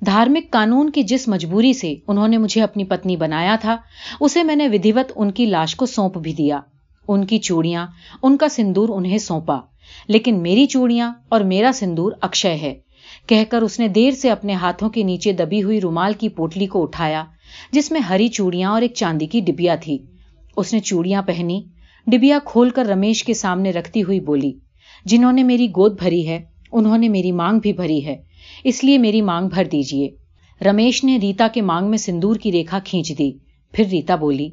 دھارمک 0.07 0.51
قانون 0.51 0.91
کی 0.91 1.03
جس 1.03 1.29
مجبوری 1.29 1.73
سے 1.73 1.95
انہوں 2.09 2.29
نے 2.29 2.39
مجھے 2.39 2.63
اپنی 2.63 2.85
پتنی 2.85 3.17
بنایا 3.17 3.57
تھا، 3.61 3.77
اسے 4.21 4.43
میں 4.43 4.57
نے 4.57 4.69
ودھیوت 4.69 5.13
ان 5.17 5.31
کی 5.31 5.47
لاش 5.47 5.77
کو 5.77 5.87
سونپ 5.87 6.19
بھی 6.19 6.33
دیا۔ 6.33 6.61
ان 7.09 7.27
کی 7.27 7.39
چوڑیاں، 7.39 7.87
ان 8.23 8.37
کا 8.37 8.49
سندور 8.49 8.89
انہیں 8.89 9.19
سونپا۔ 9.19 9.61
لیکن 10.09 10.43
میری 10.43 10.67
چوڑیاں 10.67 11.13
اور 11.29 11.41
میرا 11.41 11.71
سندور 11.75 12.13
اکشے 12.21 12.55
ہے۔ 12.55 12.75
کہہ 13.27 13.45
کر 13.51 13.63
اس 13.63 13.79
نے 13.81 13.89
دیر 13.89 14.11
سے 14.11 14.31
اپنے 14.31 14.55
ہاتھوں 14.55 14.91
کے 14.91 15.03
نیچے 15.03 15.33
دبی 15.33 15.63
ہوئی 15.63 15.81
رومال 15.81 16.13
کی 16.13 16.29
پوٹلی 16.29 16.67
کو 16.67 16.83
اٹھایا، 16.83 17.25
جس 17.73 17.91
میں 17.93 18.01
ہری 18.01 18.29
چوڑیاں 18.29 18.71
اور 18.71 18.83
ایک 18.83 18.95
چاندی 18.95 19.27
کی 19.27 19.41
ڈبیا 19.41 19.75
تھی۔ 19.75 19.99
اس 20.57 20.73
نے 20.73 20.81
چوڑیاں 20.81 21.23
پہنی، 21.23 21.63
ڈبیا 22.07 22.39
کھول 22.45 22.71
کر 22.71 22.87
رمیش 22.87 23.25
کے 23.25 23.35
سامنے 23.35 23.71
رکھتی 23.71 24.03
ہوئی 24.03 24.21
بولی، 24.21 24.53
جنہوں 25.05 25.33
نے 25.33 25.43
میری 25.43 25.69
گود 25.71 25.99
بھری 25.99 26.29
ہے، 26.29 26.43
انہوں 26.73 26.99
نے 26.99 27.09
میری 27.09 27.33
مانگ 27.33 27.59
بھی 27.59 27.73
بھری 27.73 28.05
ہے، 28.07 28.17
اس 28.65 28.85
لیے 28.85 28.99
میری 28.99 29.23
مانگ 29.23 29.49
بھر 29.49 29.65
دیجیے 29.65 30.11
رمیش 30.61 31.05
نے 31.05 31.19
ریتا 31.23 31.49
کے 31.55 31.63
مانگ 31.63 31.91
میں 31.91 31.99
سندور 31.99 32.37
کی 32.37 32.53
ریکھا 32.53 32.79
کھینچ 32.79 33.13
دی۔ 33.19 33.33
پھر 33.75 33.85
ریتا 33.85 34.17
بولی، 34.17 34.49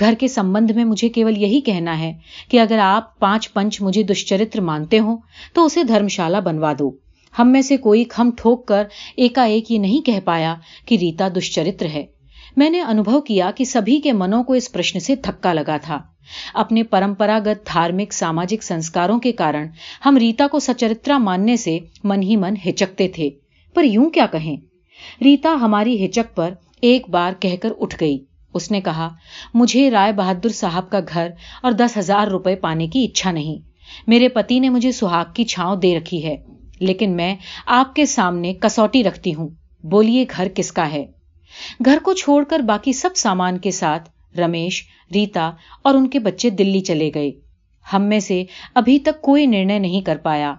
گھر 0.00 0.14
کے 0.18 0.28
سمبند 0.28 0.70
میں 0.70 0.84
مجھے 0.84 1.08
کیول 1.08 1.38
یہی 1.38 1.60
کہنا 1.60 1.98
ہے 1.98 2.12
کہ 2.48 2.60
اگر 2.60 2.78
آپ 2.78 3.18
پانچ 3.18 3.52
پنچ 3.52 3.80
مجھے 3.82 4.02
دشچرتر 4.02 4.60
مانتے 4.60 4.98
ہوں 4.98 5.16
تو 5.52 5.64
اسے 5.64 5.84
دھرمشالہ 5.84 6.36
بنوا 6.36 6.72
دو۔ 6.78 6.90
ہم 7.38 7.52
میں 7.52 7.62
سے 7.62 7.76
کوئی 7.76 8.04
کھم 8.04 8.30
ٹھوک 8.36 8.66
کر 8.66 8.84
ایکا 9.16 9.42
ایک 9.42 9.70
یہ 9.72 9.78
نہیں 9.78 10.06
کہہ 10.06 10.20
پایا 10.24 10.54
کہ 10.86 10.96
ریتا 11.00 11.28
دشچرتر 11.36 11.86
ہے۔ 11.86 12.06
میں 12.56 12.70
نے 12.70 12.80
انوبھو 12.80 13.20
کیا 13.20 13.50
کہ 13.50 13.64
سبھی 13.64 14.00
کے 14.00 14.12
منوں 14.12 14.44
کو 14.44 14.52
اس 14.52 14.72
پرشن 14.72 15.00
سے 15.00 15.16
تھکا 15.16 15.52
لگا 15.52 15.76
تھا۔ 15.82 15.98
اپنے 16.54 16.82
پرمپراگت 16.82 17.66
دھارمک 17.72 18.12
ساماجک 18.12 18.62
سنسکاروں 18.62 19.18
کے 19.18 19.32
کارن 19.32 19.66
ہم 20.06 20.16
ریتا 20.16 20.46
کو 20.46 20.58
سچرترا 20.58 21.18
ماننے 21.18 21.56
سے 21.56 21.78
من 22.04 22.22
ہی 22.22 22.36
من 22.36 22.54
ہچکتے 22.68 23.08
تھے۔ 23.08 23.30
پر 23.74 23.84
یوں 23.84 24.10
کیا 24.10 24.26
کہیں؟ 24.26 24.56
ریتا 25.22 25.56
ہماری 25.60 26.06
ہچک 26.06 26.36
پر 26.36 26.54
ایک 26.80 27.08
بار 27.10 27.32
کہہ 27.40 27.56
کر 27.62 27.72
اٹھ 27.80 27.96
گئی۔ 28.00 28.18
اس 28.54 28.70
نے 28.70 28.80
کہا، 28.80 29.08
مجھے 29.54 29.90
رائے 29.90 30.12
بہادر 30.12 30.48
صاحب 30.48 30.90
کا 30.90 31.00
گھر 31.12 31.28
اور 31.62 31.72
دس 31.72 31.98
ہزار 31.98 32.26
روپے 32.26 32.56
پانے 32.56 32.86
کی 32.86 33.04
اچھا 33.04 33.30
نہیں۔ 33.30 33.58
میرے 34.06 34.28
پتی 34.28 34.58
نے 34.58 34.68
مجھے 34.68 34.92
سہاگ 34.92 35.24
کی 35.34 35.44
چھاؤں 35.44 35.76
دے 35.76 35.96
رکھی 35.96 36.24
ہے۔ 36.24 36.36
لیکن 36.80 37.10
میں 37.10 37.36
آپ 37.66 37.94
کے 37.94 38.06
سامنے 38.06 38.54
کسوٹی 38.54 39.04
رکھتی 39.04 39.34
ہوں۔ 39.34 39.48
بولیے، 39.82 40.24
گھر 40.36 40.48
کس 40.54 40.72
کا 40.72 40.92
ہے؟ 40.92 41.06
گھر 41.84 41.98
کو 42.02 42.12
چھوڑ 42.12 42.44
کر 42.44 42.58
باقی 42.58 42.92
سب 42.92 43.16
سامان 43.16 43.58
کے 43.58 43.70
ساتھ 43.70 44.10
رمیش، 44.38 44.82
ریتا 45.14 45.50
اور 45.84 45.94
ان 45.94 46.08
کے 46.08 46.18
بچے 46.18 46.50
دلی 46.50 46.80
چلے 46.80 47.10
گئے۔ 47.14 47.30
ہم 47.92 48.02
میں 48.02 48.20
سے 48.20 48.44
ابھی 48.74 48.98
تک 48.98 49.22
کوئی 49.22 49.46
نرنے 49.46 49.78
نہیں 49.78 50.00
کر 50.00 50.16
پایا۔ 50.22 50.54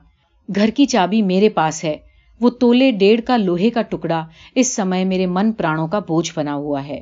گھر 0.55 0.69
کی 0.69 0.85
چابی 0.85 1.21
میرے 1.21 1.49
پاس 1.49 1.83
ہے۔ 1.83 1.97
وہ 2.41 2.49
تولے 2.49 2.91
ڈیڑھ 2.91 3.21
کا 3.25 3.37
لوہے 3.37 3.69
کا 3.69 3.81
ٹکڑا 3.81 4.27
اس 4.55 4.75
سمے 4.75 5.03
میرے 5.05 5.25
من 5.25 5.51
پرانوں 5.51 5.87
کا 5.87 5.99
بوجھ 5.99 6.31
بنا 6.35 6.55
ہوا 6.55 6.87
ہے۔ 6.87 7.01